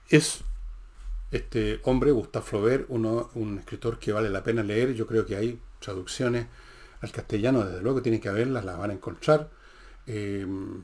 Es 0.09 0.39
este 1.29 1.81
hombre, 1.83 2.09
Gustave 2.09 2.45
Flaubert, 2.47 2.89
un 2.89 3.59
escritor 3.59 3.99
que 3.99 4.11
vale 4.11 4.31
la 4.31 4.43
pena 4.43 4.63
leer. 4.63 4.95
Yo 4.95 5.05
creo 5.05 5.23
que 5.23 5.35
hay 5.35 5.61
traducciones 5.79 6.47
al 7.01 7.11
castellano, 7.11 7.63
desde 7.63 7.83
luego 7.83 8.01
tienen 8.01 8.19
que 8.19 8.29
haberlas, 8.29 8.65
las 8.65 8.79
van 8.79 8.89
a 8.89 8.93
encontrar. 8.93 9.51
Em, 10.07 10.81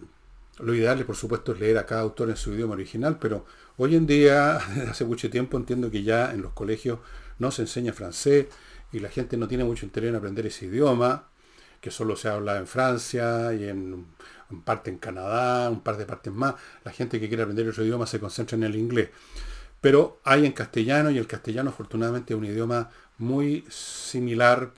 lo 0.60 0.74
ideal, 0.74 1.04
por 1.06 1.15
supuesto, 1.15 1.54
es 1.54 1.60
leer 1.60 1.78
a 1.78 1.86
cada 1.86 2.02
autor 2.02 2.30
en 2.30 2.38
su 2.38 2.54
idioma 2.54 2.74
original, 2.74 3.18
pero 3.20 3.46
hoy 3.78 3.96
en 3.96 4.06
día, 4.08 4.60
desde 4.74 4.89
hace 4.89 5.06
mucho 5.06 5.30
tiempo, 5.30 5.58
entiendo 5.58 5.91
que 5.91 6.04
ya 6.04 6.32
en 6.32 6.41
los 6.41 6.54
colegios 6.54 7.00
no 7.39 7.52
se 7.52 7.63
enseña 7.63 7.94
francés 7.94 8.48
y 8.91 9.00
la 9.00 9.10
gente 9.10 9.38
no 9.38 9.48
tiene 9.48 9.63
mucho 9.63 9.86
interés 9.86 10.10
en 10.10 10.15
aprender 10.15 10.46
ese 10.46 10.68
idioma, 10.68 11.28
que 11.82 11.91
solo 11.91 12.15
se 12.15 12.30
habla 12.30 12.58
en 12.58 12.68
Francia 12.68 13.54
y 13.54 13.65
en, 13.65 14.06
en 14.50 14.62
parte 14.62 14.89
en 14.89 14.98
Canadá, 14.98 15.70
un 15.70 15.82
par 15.82 15.98
de 15.98 16.06
partes 16.06 16.34
más. 16.34 16.56
La 16.84 16.91
gente 16.91 17.20
que 17.20 17.28
quiere 17.28 17.44
aprender 17.44 17.68
otro 17.68 17.84
idioma 17.84 18.08
se 18.08 18.20
concentra 18.20 18.58
en 18.58 18.63
el 18.63 18.76
inglés. 18.76 19.10
Pero 19.82 20.20
hay 20.24 20.46
en 20.46 20.54
castellano 20.54 21.12
y 21.12 21.18
el 21.18 21.28
castellano 21.28 21.70
afortunadamente 21.70 22.34
es 22.34 22.39
un 22.39 22.46
idioma 22.46 22.89
muy 23.18 23.65
similar 23.70 24.72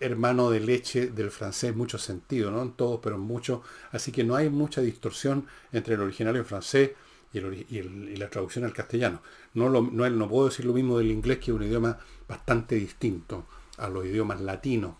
hermano 0.00 0.50
de 0.50 0.60
leche 0.60 1.08
del 1.08 1.30
francés 1.30 1.70
en 1.70 1.78
muchos 1.78 2.02
sentidos, 2.02 2.52
no 2.52 2.62
en 2.62 2.72
todos, 2.72 3.00
pero 3.02 3.16
en 3.16 3.22
muchos. 3.22 3.60
Así 3.92 4.12
que 4.12 4.24
no 4.24 4.36
hay 4.36 4.48
mucha 4.48 4.80
distorsión 4.80 5.46
entre 5.72 5.94
el 5.94 6.00
original 6.00 6.36
en 6.36 6.44
francés 6.44 6.92
y, 7.32 7.40
la 8.16 8.30
traducción 8.30 8.64
al 8.64 8.72
castellano. 8.72 9.20
No, 9.54 9.68
lo, 9.68 9.82
no, 9.82 10.08
no, 10.08 10.28
puedo 10.28 10.48
decir 10.48 10.64
lo 10.64 10.72
mismo 10.72 10.98
del 10.98 11.10
inglés, 11.10 11.38
que 11.38 11.50
es 11.50 11.56
un 11.56 11.64
idioma 11.64 11.98
bastante 12.28 12.76
distinto 12.76 13.46
a 13.76 13.88
los 13.88 14.06
idiomas 14.06 14.40
latinos, 14.40 14.94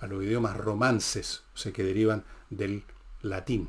a 0.00 0.06
los 0.06 0.24
idiomas 0.24 0.56
romances, 0.56 1.42
o 1.54 1.72
que 1.72 1.82
derivan 1.82 2.24
del 2.50 2.84
latín. 3.22 3.68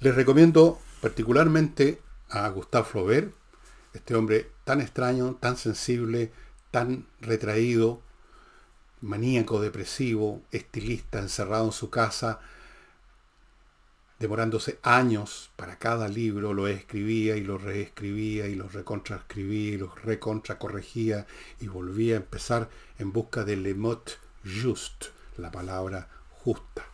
Les 0.00 0.14
recomiendo 0.14 0.78
particularmente 1.00 2.00
a 2.28 2.48
Gustave 2.48 2.84
Flaubert, 2.84 3.34
este 3.92 4.14
hombre 4.14 4.50
tan 4.64 4.80
extraño, 4.80 5.36
tan 5.40 5.56
sensible, 5.56 6.32
tan 6.70 7.06
retraído, 7.20 8.02
maníaco, 9.00 9.60
depresivo, 9.60 10.42
estilista, 10.50 11.18
encerrado 11.18 11.66
en 11.66 11.72
su 11.72 11.90
casa, 11.90 12.40
demorándose 14.18 14.78
años 14.82 15.50
para 15.56 15.78
cada 15.78 16.06
libro, 16.06 16.52
lo 16.52 16.68
escribía 16.68 17.36
y 17.36 17.40
lo 17.42 17.56
reescribía 17.56 18.46
y 18.48 18.54
lo 18.54 18.68
recontraescribía 18.68 19.72
y 19.72 19.78
lo 19.78 19.94
recontracorregía 19.94 21.26
y 21.58 21.68
volvía 21.68 22.14
a 22.14 22.18
empezar 22.18 22.68
en 22.98 23.12
busca 23.12 23.44
de 23.44 23.56
le 23.56 23.74
mot 23.74 24.18
juste, 24.44 25.06
la 25.38 25.50
palabra 25.50 26.08
justa. 26.44 26.84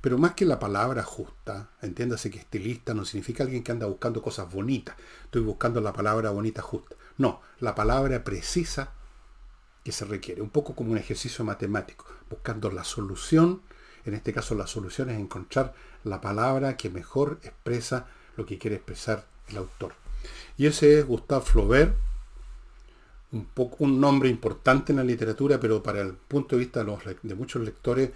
Pero 0.00 0.16
más 0.16 0.32
que 0.32 0.46
la 0.46 0.58
palabra 0.58 1.02
justa, 1.02 1.68
entiéndase 1.82 2.30
que 2.30 2.38
estilista 2.38 2.94
no 2.94 3.04
significa 3.04 3.44
alguien 3.44 3.62
que 3.62 3.72
anda 3.72 3.86
buscando 3.86 4.22
cosas 4.22 4.50
bonitas. 4.50 4.96
Estoy 5.24 5.42
buscando 5.42 5.82
la 5.82 5.92
palabra 5.92 6.30
bonita 6.30 6.62
justa. 6.62 6.96
No, 7.18 7.42
la 7.58 7.74
palabra 7.74 8.24
precisa 8.24 8.94
que 9.84 9.92
se 9.92 10.04
requiere. 10.04 10.42
Un 10.42 10.50
poco 10.50 10.74
como 10.74 10.92
un 10.92 10.98
ejercicio 10.98 11.44
matemático, 11.44 12.06
buscando 12.28 12.70
la 12.70 12.84
solución. 12.84 13.62
En 14.04 14.14
este 14.14 14.32
caso 14.32 14.54
la 14.54 14.66
solución 14.66 15.10
es 15.10 15.18
encontrar 15.18 15.74
la 16.04 16.20
palabra 16.20 16.76
que 16.76 16.90
mejor 16.90 17.38
expresa 17.42 18.06
lo 18.36 18.46
que 18.46 18.58
quiere 18.58 18.76
expresar 18.76 19.26
el 19.48 19.58
autor. 19.58 19.92
Y 20.56 20.66
ese 20.66 20.98
es 20.98 21.06
Gustave 21.06 21.44
Flaubert, 21.44 21.94
un, 23.32 23.46
poco, 23.46 23.84
un 23.84 24.00
nombre 24.00 24.28
importante 24.28 24.92
en 24.92 24.96
la 24.96 25.04
literatura, 25.04 25.58
pero 25.60 25.82
para 25.82 26.00
el 26.00 26.14
punto 26.14 26.56
de 26.56 26.60
vista 26.60 26.84
de, 26.84 27.34
muchos 27.34 27.62
lectores 27.62 28.10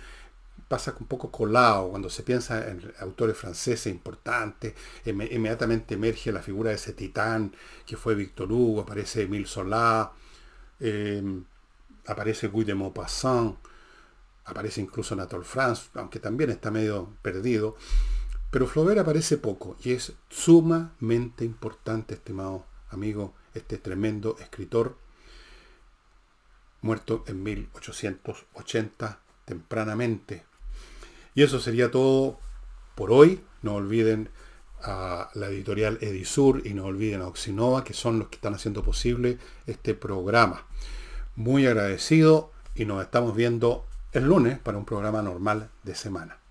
pasa 0.69 0.95
un 0.99 1.07
poco 1.07 1.31
colado 1.31 1.91
cuando 1.91 2.09
se 2.09 2.23
piensa 2.23 2.69
en 2.69 2.93
autores 3.01 3.37
franceses 3.37 3.93
importantes, 3.93 4.75
inmediatamente 5.05 5.95
emerge 5.95 6.33
la 6.33 6.43
figura 6.43 6.71
de 6.71 6.77
ese 6.77 6.95
titán 6.95 7.55
que 7.87 7.97
fue 7.97 8.15
Victor 8.15 8.51
Hugo, 8.51 8.81
aparece 8.81 9.23
Emile 9.23 9.47
Solá, 9.47 10.13
em, 10.81 11.45
aparece 12.07 12.49
Guy 12.49 12.65
de 12.65 12.75
Maupassant, 12.75 13.57
aparece 14.45 14.81
incluso 14.81 15.15
Anatole 15.15 15.45
France, 15.45 15.91
aunque 15.95 16.21
también 16.21 16.51
está 16.51 16.71
medio 16.71 17.17
perdido. 17.23 17.77
Pero 18.51 18.67
Flaubert 18.67 19.01
aparece 19.01 19.37
poco 19.37 19.77
y 19.83 19.93
es 19.93 20.13
sumamente 20.29 21.45
importante, 21.45 22.15
estimado 22.15 22.67
amigo, 22.91 23.35
este 23.53 23.79
tremendo 23.79 24.37
escritor, 24.39 24.97
muerto 26.83 27.25
en 27.27 27.43
1880 27.43 29.19
tempranamente. 29.45 30.45
Y 31.35 31.43
eso 31.43 31.59
sería 31.59 31.91
todo 31.91 32.39
por 32.95 33.11
hoy. 33.11 33.41
No 33.63 33.75
olviden 33.75 34.29
a 34.83 35.31
la 35.35 35.49
editorial 35.49 35.99
Edisur 36.01 36.67
y 36.67 36.75
no 36.75 36.85
olviden 36.85 37.23
a 37.23 37.27
Oxinova, 37.27 37.83
que 37.83 37.95
son 37.95 38.19
los 38.19 38.29
que 38.29 38.37
están 38.37 38.55
haciendo 38.55 38.83
posible 38.83 39.39
este 39.67 39.95
programa. 39.95 40.67
Muy 41.37 41.67
agradecido 41.67 42.53
y 42.75 42.85
nos 42.85 43.03
estamos 43.03 43.35
viendo 43.35 43.87
el 44.13 44.25
lunes 44.25 44.59
para 44.59 44.79
un 44.79 44.85
programa 44.85 45.23
normal 45.23 45.69
de 45.83 45.95
semana. 45.95 46.44